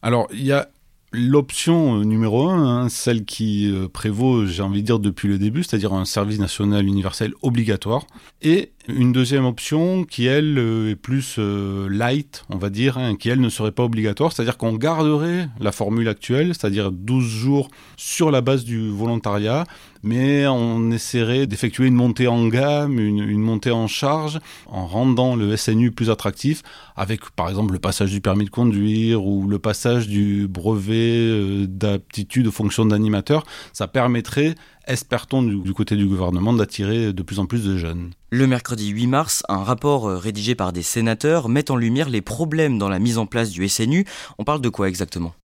Alors, 0.01 0.27
il 0.33 0.47
y 0.47 0.53
a 0.53 0.69
L'option 1.13 2.01
euh, 2.01 2.05
numéro 2.05 2.49
un, 2.49 2.85
hein, 2.85 2.89
celle 2.89 3.25
qui 3.25 3.69
euh, 3.71 3.89
prévaut, 3.89 4.47
j'ai 4.47 4.63
envie 4.63 4.83
de 4.83 4.87
dire, 4.87 5.01
depuis 5.01 5.27
le 5.27 5.39
début, 5.39 5.65
c'est-à-dire 5.65 5.93
un 5.93 6.05
service 6.05 6.39
national 6.39 6.87
universel 6.87 7.33
obligatoire. 7.43 8.07
Et 8.43 8.71
une 8.95 9.13
deuxième 9.13 9.45
option 9.45 10.05
qui, 10.05 10.27
elle, 10.27 10.59
euh, 10.59 10.91
est 10.91 10.97
plus 10.97 11.39
light, 11.39 12.45
on 12.51 12.59
va 12.59 12.71
dire, 12.71 12.99
hein, 12.99 13.17
qui, 13.17 13.29
elle, 13.29 13.41
ne 13.41 13.49
serait 13.49 13.73
pas 13.73 13.85
obligatoire, 13.85 14.33
c'est-à-dire 14.33 14.57
qu'on 14.57 14.75
garderait 14.75 15.49
la 15.61 15.73
formule 15.73 16.09
actuelle, 16.09 16.49
c'est-à-dire 16.49 16.93
12 16.93 17.25
jours 17.25 17.69
sur 17.97 18.31
la 18.31 18.41
base 18.41 18.65
du 18.65 18.91
volontariat, 18.91 19.65
mais 20.03 20.47
on 20.47 20.91
essaierait 20.91 21.47
d'effectuer 21.47 21.87
une 21.87 21.95
montée 21.95 22.27
en 22.27 22.47
gamme, 22.49 22.99
une, 22.99 23.41
montée 23.41 23.71
en 23.71 23.87
charge, 23.87 24.41
en 24.67 24.87
rendant 24.87 25.37
le 25.37 25.57
SNU 25.57 25.91
plus 25.91 26.11
attractif, 26.11 26.63
avec 26.97 27.31
par 27.31 27.49
exemple 27.49 27.73
le 27.73 27.79
passage 27.79 28.11
du 28.11 28.21
permis 28.21 28.47
de 28.47 28.51
conduire 28.51 29.25
ou 29.25 29.47
le 29.47 29.59
passage 29.59 30.09
du 30.09 30.49
brevet 30.49 31.17
euh, 31.19 31.67
d'aptitude 31.67 32.47
aux 32.47 32.53
fonctions 32.53 32.87
d'animateur. 32.87 33.45
Ça 33.73 33.89
permettrait, 33.89 34.55
espère-t-on 34.87 35.43
du, 35.43 35.73
côté 35.73 35.97
du 35.97 36.07
gouvernement, 36.07 36.53
d'attirer 36.53 37.13
de 37.13 37.23
plus 37.23 37.39
en 37.39 37.47
plus 37.47 37.65
de 37.65 37.77
jeunes. 37.77 38.11
Le 38.31 38.47
mercredi 38.47 38.89
8 38.89 39.07
mars, 39.07 39.43
un 39.49 39.63
rapport 39.63 40.09
euh, 40.09 40.17
rédigé 40.17 40.55
par 40.55 40.73
des 40.73 40.83
sénateurs 40.83 41.49
met 41.49 41.71
en 41.71 41.77
lumière 41.77 42.09
les 42.09 42.21
problèmes 42.21 42.79
dans 42.79 42.89
la 42.89 42.99
mise 42.99 43.19
en 43.19 43.27
place 43.27 43.51
du 43.51 43.69
SNU. 43.69 44.05
On 44.39 44.45
parle 44.45 44.61
de 44.61 44.69
quoi 44.69 44.89
exactement? 44.89 45.35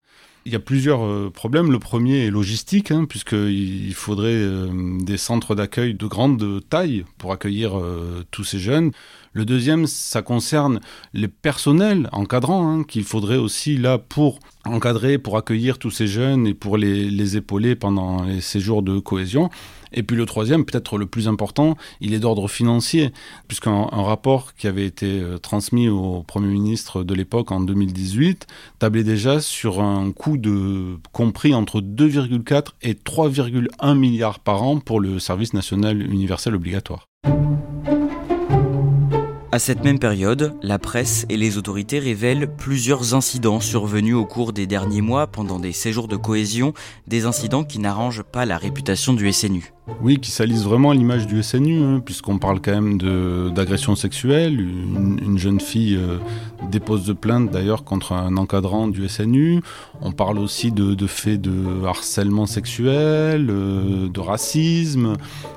Il 0.47 0.53
y 0.53 0.57
a 0.57 0.61
plusieurs 0.61 1.05
euh, 1.05 1.29
problèmes. 1.29 1.73
Le 1.73 1.81
premier 1.81 2.27
est 2.27 2.31
logistique, 2.31 2.93
hein, 2.93 3.05
puisqu'il 3.05 3.93
faudrait 3.95 4.29
euh, 4.31 4.69
des 5.01 5.17
centres 5.17 5.57
d'accueil 5.57 5.95
de 5.95 6.07
grande 6.07 6.61
taille 6.71 7.05
pour 7.19 7.33
accueillir 7.33 7.77
euh, 7.77 8.25
tous 8.31 8.45
ces 8.45 8.61
jeunes. 8.61 8.93
Le 9.33 9.45
deuxième, 9.45 9.87
ça 9.87 10.23
concerne 10.23 10.81
les 11.13 11.29
personnels 11.29 12.09
encadrants 12.13 12.69
hein, 12.69 12.85
qu'il 12.85 13.03
faudrait 13.03 13.37
aussi 13.37 13.77
là 13.77 13.99
pour 13.99 14.39
encadrer, 14.65 15.19
pour 15.19 15.37
accueillir 15.37 15.79
tous 15.79 15.91
ces 15.91 16.07
jeunes 16.07 16.47
et 16.47 16.55
pour 16.55 16.79
les, 16.79 17.11
les 17.11 17.37
épauler 17.37 17.75
pendant 17.75 18.23
les 18.23 18.41
séjours 18.41 18.83
de 18.83 19.01
cohésion. 19.01 19.51
Et 19.97 20.03
puis 20.03 20.17
le 20.17 20.27
troisième, 20.27 20.65
peut-être 20.65 20.99
le 20.99 21.07
plus 21.07 21.27
important, 21.27 21.77
il 22.01 22.13
est 22.13 22.19
d'ordre 22.19 22.49
financier, 22.49 23.13
puisqu'un 23.49 23.89
rapport 23.91 24.55
qui 24.55 24.67
avait 24.67 24.87
été 24.87 25.21
euh, 25.21 25.39
transmis 25.39 25.89
au 25.89 26.23
Premier 26.23 26.49
ministre 26.49 27.03
de 27.03 27.15
l'époque 27.15 27.51
en 27.51 27.61
2018 27.61 28.47
tablait 28.79 29.05
déjà 29.05 29.41
sur 29.41 29.81
un 29.81 30.13
coût 30.13 30.37
de 30.37 30.99
compris 31.13 31.55
entre 31.55 31.81
2,4 31.81 32.69
et 32.83 32.93
3,1 32.93 33.97
milliards 33.97 34.39
par 34.39 34.63
an 34.63 34.79
pour 34.79 35.01
le 35.01 35.19
service 35.19 35.55
national 35.55 36.03
universel 36.03 36.55
obligatoire. 36.55 37.07
À 39.53 39.59
cette 39.59 39.85
même 39.85 39.99
période, 39.99 40.55
la 40.63 40.79
presse 40.79 41.25
et 41.31 41.39
les 41.39 41.57
autorités 41.57 41.99
révèlent 41.99 42.51
plusieurs 42.59 43.15
incidents 43.15 43.61
survenus 43.61 44.15
au 44.15 44.27
cours 44.27 44.53
des 44.53 44.67
derniers 44.67 45.01
mois 45.01 45.27
pendant 45.27 45.59
des 45.59 45.73
séjours 45.73 46.09
de 46.09 46.17
cohésion, 46.17 46.75
des 47.07 47.25
incidents 47.25 47.65
qui 47.65 47.79
n'arrangent 47.79 48.25
pas 48.25 48.45
la 48.45 48.59
réputation 48.59 49.15
du 49.15 49.33
SNU. 49.33 49.73
Oui, 50.03 50.19
qui 50.19 50.33
salissent 50.33 50.65
vraiment 50.65 50.91
l'image 50.91 51.29
du 51.29 51.41
SNU, 51.45 51.81
hein, 51.81 52.03
puisqu'on 52.05 52.39
parle 52.39 52.61
quand 52.61 52.73
même 52.73 52.99
d'agression 53.53 53.95
sexuelle. 53.95 54.61
Une, 54.61 55.39
jeune 55.39 55.61
fille 55.61 55.97
euh, 55.97 56.19
dépose 56.73 57.05
de 57.07 57.13
plainte 57.13 57.51
d'ailleurs 57.53 57.85
contre 57.85 58.13
un 58.13 58.37
encadrant 58.37 58.89
du 58.89 59.09
SNU. 59.09 59.61
On 60.01 60.11
parle 60.11 60.41
aussi 60.41 60.73
de, 60.73 61.07
faits 61.07 61.41
de 61.41 61.85
harcèlement 61.87 62.47
sexuel, 62.47 63.47
euh, 63.49 64.09
de 64.09 64.21
racisme. 64.21 65.15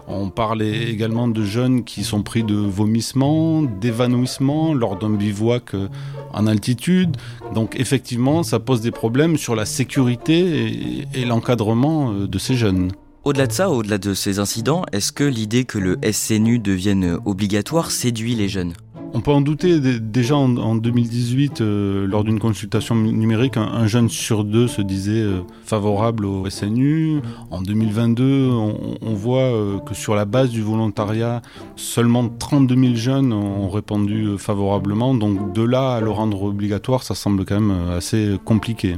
On 0.07 0.29
parle 0.29 0.61
également 0.61 1.27
de 1.27 1.43
jeunes 1.43 1.83
qui 1.83 2.03
sont 2.03 2.21
pris 2.21 2.43
de 2.43 2.55
vomissements, 2.55 3.63
d'évanouissements 3.63 4.75
lors 4.75 4.95
d'un 4.95 5.09
bivouac 5.09 5.73
euh, 5.73 5.87
en 6.33 6.45
altitude. 6.45 7.17
Donc 7.55 7.79
effectivement, 7.79 8.43
ça 8.43 8.59
pose 8.59 8.81
des 8.81 8.91
problèmes 8.91 9.37
sur 9.37 9.55
la 9.55 9.65
sécurité 9.65 11.07
et 11.15 11.25
l'encadrement 11.25 12.13
de 12.13 12.37
ces 12.37 12.53
jeunes. 12.53 12.91
Au-delà 13.25 13.47
de 13.47 13.51
ça, 13.51 13.69
au-delà 13.69 13.97
de 13.97 14.13
ces 14.13 14.39
incidents, 14.39 14.83
est-ce 14.93 15.11
que 15.11 15.25
l'idée 15.25 15.65
que 15.65 15.77
le 15.77 15.97
SNU 16.09 16.57
devienne 16.57 17.17
obligatoire 17.25 17.91
séduit 17.91 18.33
les 18.33 18.47
jeunes? 18.47 18.73
On 19.13 19.19
peut 19.19 19.31
en 19.31 19.41
douter. 19.41 19.79
Déjà 19.99 20.37
en, 20.37 20.75
2018, 20.75 21.59
euh, 21.59 22.07
lors 22.07 22.23
d'une 22.23 22.39
consultation 22.39 22.95
numérique, 22.95 23.57
un, 23.57 23.87
jeune 23.87 24.07
sur 24.07 24.45
deux 24.45 24.67
se 24.67 24.81
disait 24.81 25.21
euh, 25.21 25.41
favorable 25.65 26.25
au 26.25 26.49
SNU. 26.49 27.21
En 27.51 27.61
2022, 27.61 28.49
on, 28.49 29.13
voit 29.15 29.41
euh, 29.41 29.79
que 29.79 29.93
sur 29.93 30.15
la 30.15 30.23
base 30.25 30.49
du 30.49 30.61
volontariat, 30.61 31.41
seulement 31.75 32.29
32 32.29 32.75
000 32.75 32.95
jeunes 32.95 33.33
ont 33.33 33.69
répondu 33.69 34.37
favorablement. 34.37 35.13
Donc 35.13 35.53
de 35.53 35.63
là 35.63 35.95
à 35.95 36.01
le 36.01 36.11
rendre 36.11 36.43
obligatoire, 36.43 37.03
ça 37.03 37.15
semble 37.15 37.45
quand 37.45 37.59
même 37.59 37.89
assez 37.89 38.37
compliqué. 38.45 38.95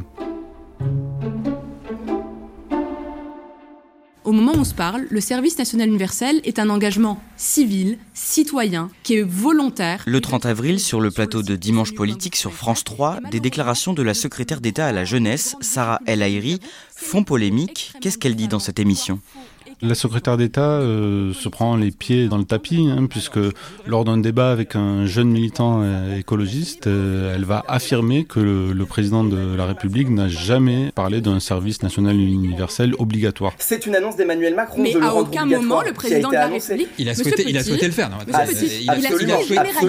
Au 4.24 4.34
moment 4.34 4.52
où 4.54 4.60
on 4.60 4.64
se 4.64 4.76
parle, 4.76 5.08
le 5.10 5.20
service 5.20 5.58
national 5.58 5.90
universel 5.90 6.42
est 6.44 6.60
un 6.60 6.70
engagement 6.70 7.20
civil, 7.38 7.98
citoyen, 8.14 8.92
qui 9.02 9.16
est 9.16 9.24
volontaire. 9.24 10.04
Le 10.06 10.22
30 10.22 10.46
avril, 10.46 10.80
sur 10.80 11.02
le 11.02 11.10
plateau 11.10 11.42
de 11.42 11.56
Dimanche 11.56 11.96
Politique 11.96 12.36
sur 12.36 12.54
France 12.54 12.84
3, 12.84 13.20
des 13.32 13.40
déclarations 13.40 13.94
de 13.94 14.04
la 14.04 14.14
secrétaire 14.14 14.62
d'État 14.62 14.86
à 14.86 14.92
la 14.92 15.06
jeunesse, 15.06 15.56
Sarah 15.62 16.00
El 16.06 16.22
Haïry, 16.22 16.60
font 16.96 17.24
polémique. 17.24 17.94
Qu'est-ce 18.00 18.20
qu'elle 18.20 18.36
dit 18.36 18.48
dans 18.48 18.60
cette 18.60 18.78
émission? 18.78 19.20
La 19.82 19.96
secrétaire 19.96 20.38
d'État 20.38 20.62
euh, 20.62 21.34
se 21.34 21.50
prend 21.50 21.76
les 21.76 21.92
pieds 21.92 22.28
dans 22.28 22.38
le 22.38 22.44
tapis, 22.44 22.88
hein, 22.90 23.08
puisque 23.10 23.40
lors 23.86 24.06
d'un 24.06 24.18
débat 24.18 24.52
avec 24.52 24.76
un 24.76 25.06
jeune 25.06 25.30
militant 25.30 25.82
euh, 25.84 26.20
écologiste, 26.20 26.88
euh, 26.88 27.36
elle 27.36 27.46
va 27.46 27.64
affirmer 27.68 28.26
que 28.26 28.40
le, 28.40 28.86
président 28.86 29.24
de 29.24 29.56
la 29.56 29.66
République 29.66 30.10
n'a 30.10 30.28
jamais 30.28 30.92
parlé 30.94 31.22
d'un 31.22 31.40
service 31.40 31.82
national 31.82 32.16
universel 32.18 32.94
obligatoire. 33.00 33.54
C'est 33.58 33.86
une 33.86 33.96
annonce 33.96 34.18
d'Emmanuel 34.18 34.54
Macron. 34.54 34.82
Mais 34.82 34.96
à 35.02 35.16
aucun 35.16 35.46
moment 35.46 35.82
le 35.82 35.94
président 35.94 36.30
de 36.30 36.34
la 36.34 36.48
République. 36.48 36.90
Il 36.98 37.08
a 37.10 37.16
souhaité, 37.16 37.46
il 37.48 37.58
a 37.58 37.64
souhaité 37.64 37.86
le 37.86 37.94
faire. 37.94 38.10
Non, 38.10 38.18
il, 38.28 38.36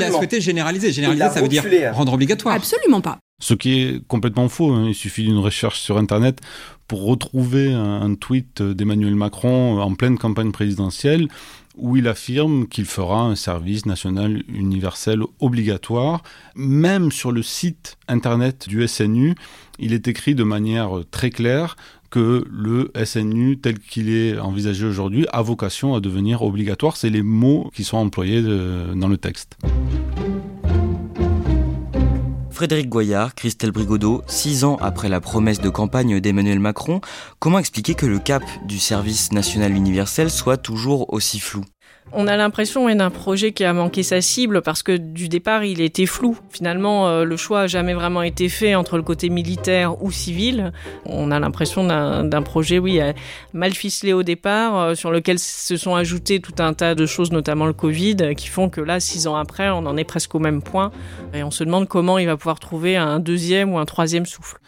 a, 0.02 0.10
souhaité 0.10 0.40
généraliser. 0.40 0.92
Généraliser, 0.92 1.28
ça 1.30 1.40
veut 1.40 1.48
dire 1.48 1.64
rendre 1.92 2.12
obligatoire. 2.12 2.54
Absolument 2.54 3.00
pas. 3.00 3.18
Ce 3.40 3.54
qui 3.54 3.82
est 3.82 4.06
complètement 4.06 4.48
faux. 4.48 4.70
Hein. 4.70 4.84
Il 4.88 4.94
suffit 4.94 5.24
d'une 5.24 5.38
recherche 5.38 5.80
sur 5.80 5.98
Internet 5.98 6.38
retrouver 7.00 7.72
un, 7.72 8.14
tweet 8.14 8.62
d'Emmanuel 8.62 9.14
Macron 9.14 9.80
en 9.80 9.94
pleine 9.94 10.18
campagne 10.18 10.52
présidentielle 10.52 11.28
où 11.76 11.96
il 11.96 12.06
affirme 12.06 12.66
qu'il 12.68 12.84
fera 12.84 13.22
un 13.22 13.34
service 13.34 13.86
national 13.86 14.42
universel 14.48 15.22
obligatoire. 15.40 16.22
Même 16.54 17.10
sur 17.10 17.32
le 17.32 17.42
site 17.42 17.96
internet 18.08 18.68
du 18.68 18.86
SNU, 18.86 19.34
il 19.78 19.92
est 19.92 20.06
écrit 20.08 20.34
de 20.34 20.44
manière 20.44 20.90
très 21.10 21.30
claire 21.30 21.76
que 22.10 22.44
le 22.50 22.92
SNU 23.04 23.58
tel 23.58 23.78
qu'il 23.78 24.10
est 24.10 24.38
envisagé 24.38 24.84
aujourd'hui 24.84 25.26
a 25.32 25.40
vocation 25.40 25.94
à 25.94 26.00
devenir 26.00 26.42
obligatoire. 26.42 26.98
C'est 26.98 27.10
les 27.10 27.22
mots 27.22 27.70
qui 27.74 27.84
sont 27.84 27.96
employés 27.96 28.42
dans 28.42 29.08
le 29.08 29.16
texte. 29.16 29.56
Frédéric 32.52 32.88
Goyard, 32.88 33.34
Christelle 33.34 33.70
Brigodeau, 33.70 34.22
six 34.26 34.64
ans 34.64 34.76
après 34.80 35.08
la 35.08 35.20
promesse 35.20 35.60
de 35.60 35.70
campagne 35.70 36.20
d'Emmanuel 36.20 36.60
Macron, 36.60 37.00
comment 37.38 37.58
expliquer 37.58 37.94
que 37.94 38.06
le 38.06 38.18
cap 38.18 38.42
du 38.66 38.78
service 38.78 39.32
national 39.32 39.74
universel 39.74 40.30
soit 40.30 40.58
toujours 40.58 41.12
aussi 41.12 41.40
flou? 41.40 41.64
On 42.14 42.26
a 42.26 42.36
l'impression 42.36 42.92
d'un 42.94 43.10
projet 43.10 43.52
qui 43.52 43.64
a 43.64 43.72
manqué 43.72 44.02
sa 44.02 44.20
cible 44.20 44.62
parce 44.62 44.82
que 44.82 44.96
du 44.96 45.28
départ 45.28 45.64
il 45.64 45.80
était 45.80 46.06
flou. 46.06 46.38
Finalement, 46.50 47.08
euh, 47.08 47.24
le 47.24 47.36
choix 47.36 47.62
a 47.62 47.66
jamais 47.66 47.94
vraiment 47.94 48.22
été 48.22 48.48
fait 48.48 48.74
entre 48.74 48.96
le 48.96 49.02
côté 49.02 49.28
militaire 49.28 50.02
ou 50.02 50.10
civil. 50.10 50.72
On 51.06 51.30
a 51.30 51.38
l'impression 51.38 51.84
d'un 51.84 52.42
projet, 52.42 52.78
oui, 52.78 53.00
euh, 53.00 53.12
mal 53.52 53.72
ficelé 53.72 54.12
au 54.12 54.22
départ, 54.22 54.78
euh, 54.78 54.94
sur 54.94 55.10
lequel 55.10 55.38
se 55.38 55.76
sont 55.76 55.94
ajoutées 55.94 56.40
tout 56.40 56.54
un 56.58 56.74
tas 56.74 56.94
de 56.94 57.06
choses, 57.06 57.32
notamment 57.32 57.66
le 57.66 57.72
Covid, 57.72 58.34
qui 58.36 58.48
font 58.48 58.68
que 58.68 58.80
là, 58.80 59.00
six 59.00 59.26
ans 59.26 59.36
après, 59.36 59.70
on 59.70 59.86
en 59.86 59.96
est 59.96 60.04
presque 60.04 60.34
au 60.34 60.38
même 60.38 60.62
point. 60.62 60.92
Et 61.34 61.42
on 61.42 61.50
se 61.50 61.64
demande 61.64 61.88
comment 61.88 62.18
il 62.18 62.26
va 62.26 62.36
pouvoir 62.36 62.60
trouver 62.60 62.96
un 62.96 63.20
deuxième 63.20 63.72
ou 63.72 63.78
un 63.78 63.86
troisième 63.86 64.26
souffle. 64.26 64.58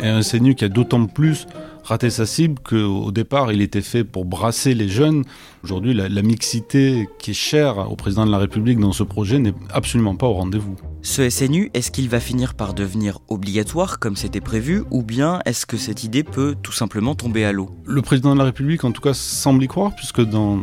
Et 0.00 0.06
un 0.06 0.22
CNU 0.22 0.54
qui 0.54 0.64
a 0.64 0.68
d'autant 0.68 1.06
plus 1.06 1.46
raté 1.84 2.10
sa 2.10 2.26
cible 2.26 2.60
qu'au 2.62 3.12
départ, 3.12 3.52
il 3.52 3.60
était 3.60 3.82
fait 3.82 4.04
pour 4.04 4.24
brasser 4.24 4.74
les 4.74 4.88
jeunes. 4.88 5.24
Aujourd'hui, 5.62 5.94
la, 5.94 6.22
mixité 6.22 7.08
qui 7.18 7.32
est 7.32 7.34
chère 7.34 7.90
au 7.90 7.96
président 7.96 8.26
de 8.26 8.30
la 8.30 8.38
République 8.38 8.78
dans 8.78 8.92
ce 8.92 9.02
projet 9.02 9.38
n'est 9.38 9.54
absolument 9.70 10.16
pas 10.16 10.26
au 10.26 10.34
rendez-vous. 10.34 10.76
Ce 11.06 11.28
SNU, 11.28 11.70
est-ce 11.74 11.90
qu'il 11.90 12.08
va 12.08 12.18
finir 12.18 12.54
par 12.54 12.72
devenir 12.72 13.18
obligatoire 13.28 13.98
comme 13.98 14.16
c'était 14.16 14.40
prévu 14.40 14.84
ou 14.90 15.02
bien 15.02 15.40
est-ce 15.44 15.66
que 15.66 15.76
cette 15.76 16.02
idée 16.02 16.22
peut 16.22 16.56
tout 16.62 16.72
simplement 16.72 17.14
tomber 17.14 17.44
à 17.44 17.52
l'eau? 17.52 17.68
Le 17.84 18.00
président 18.00 18.32
de 18.32 18.38
la 18.38 18.46
République 18.46 18.84
en 18.84 18.90
tout 18.90 19.02
cas 19.02 19.12
semble 19.12 19.62
y 19.62 19.68
croire 19.68 19.94
puisque 19.94 20.22
dans, 20.22 20.58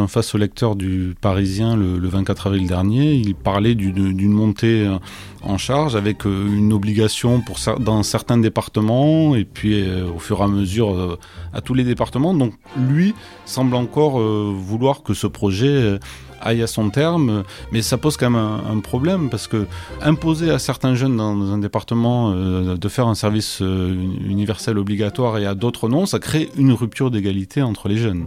un 0.00 0.08
face 0.08 0.34
au 0.34 0.38
lecteur 0.38 0.74
du 0.74 1.14
Parisien 1.20 1.76
le, 1.76 2.08
24 2.08 2.46
avril 2.46 2.66
dernier, 2.66 3.12
il 3.12 3.34
parlait 3.34 3.74
d'une 3.74 4.32
montée 4.32 4.90
en 5.42 5.58
charge 5.58 5.96
avec 5.96 6.26
euh, 6.26 6.46
une 6.46 6.72
obligation 6.72 7.42
dans 7.78 8.02
certains 8.02 8.38
départements 8.38 9.36
et 9.36 9.44
puis 9.44 9.82
euh, 9.82 10.10
au 10.10 10.18
fur 10.18 10.40
et 10.40 10.44
à 10.44 10.48
mesure 10.48 10.94
euh, 10.94 11.18
à 11.52 11.60
tous 11.60 11.74
les 11.74 11.84
départements. 11.84 12.32
Donc 12.32 12.54
lui 12.78 13.14
semble 13.44 13.74
encore 13.74 14.18
vouloir 14.18 15.02
que 15.02 15.12
ce 15.12 15.26
projet 15.26 15.98
aille 16.44 16.62
à 16.62 16.66
son 16.66 16.90
terme, 16.90 17.44
mais 17.72 17.82
ça 17.82 17.98
pose 17.98 18.16
quand 18.16 18.30
même 18.30 18.40
un, 18.40 18.80
problème 18.80 19.30
parce 19.30 19.48
que 19.48 19.66
imposer 20.02 20.50
à 20.50 20.58
certains 20.58 20.94
jeunes 20.94 21.16
dans 21.16 21.52
un 21.52 21.58
département 21.58 22.32
euh, 22.34 22.76
de 22.76 22.88
faire 22.88 23.08
un 23.08 23.14
service 23.14 23.60
euh, 23.62 23.94
universel 24.28 24.78
obligatoire 24.78 25.38
et 25.38 25.46
à 25.46 25.54
d'autres 25.54 25.88
non, 25.88 26.06
ça 26.06 26.18
crée 26.18 26.50
une 26.56 26.72
rupture 26.72 27.10
d'égalité 27.10 27.62
entre 27.62 27.88
les 27.88 27.96
jeunes. 27.96 28.26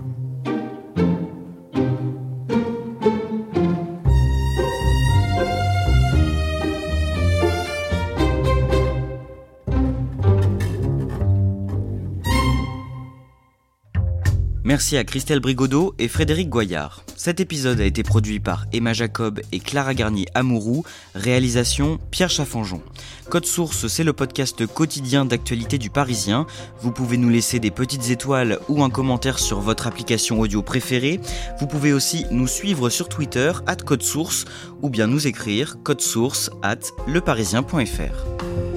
Merci 14.77 14.95
à 14.95 15.03
Christelle 15.03 15.39
Brigodeau 15.39 15.95
et 15.97 16.07
Frédéric 16.07 16.49
Goyard. 16.49 17.01
Cet 17.15 17.39
épisode 17.39 17.81
a 17.81 17.83
été 17.83 18.03
produit 18.03 18.39
par 18.39 18.67
Emma 18.71 18.93
Jacob 18.93 19.41
et 19.51 19.59
Clara 19.59 19.95
Garnier 19.95 20.27
Amourou, 20.35 20.83
réalisation 21.15 21.99
Pierre 22.11 22.29
Chaffanjon. 22.29 22.83
Code 23.27 23.47
Source, 23.47 23.87
c'est 23.87 24.03
le 24.03 24.13
podcast 24.13 24.67
quotidien 24.67 25.25
d'actualité 25.25 25.79
du 25.79 25.89
Parisien. 25.89 26.45
Vous 26.79 26.91
pouvez 26.91 27.17
nous 27.17 27.29
laisser 27.29 27.59
des 27.59 27.71
petites 27.71 28.11
étoiles 28.11 28.59
ou 28.69 28.83
un 28.83 28.91
commentaire 28.91 29.39
sur 29.39 29.61
votre 29.61 29.87
application 29.87 30.39
audio 30.39 30.61
préférée. 30.61 31.19
Vous 31.59 31.65
pouvez 31.65 31.91
aussi 31.91 32.27
nous 32.29 32.47
suivre 32.47 32.91
sur 32.91 33.09
Twitter, 33.09 33.53
at 33.65 33.77
Code 33.77 34.03
Source, 34.03 34.45
ou 34.83 34.91
bien 34.91 35.07
nous 35.07 35.25
écrire 35.25 35.77
source 35.97 36.51
at 36.61 36.81
leparisien.fr. 37.07 38.76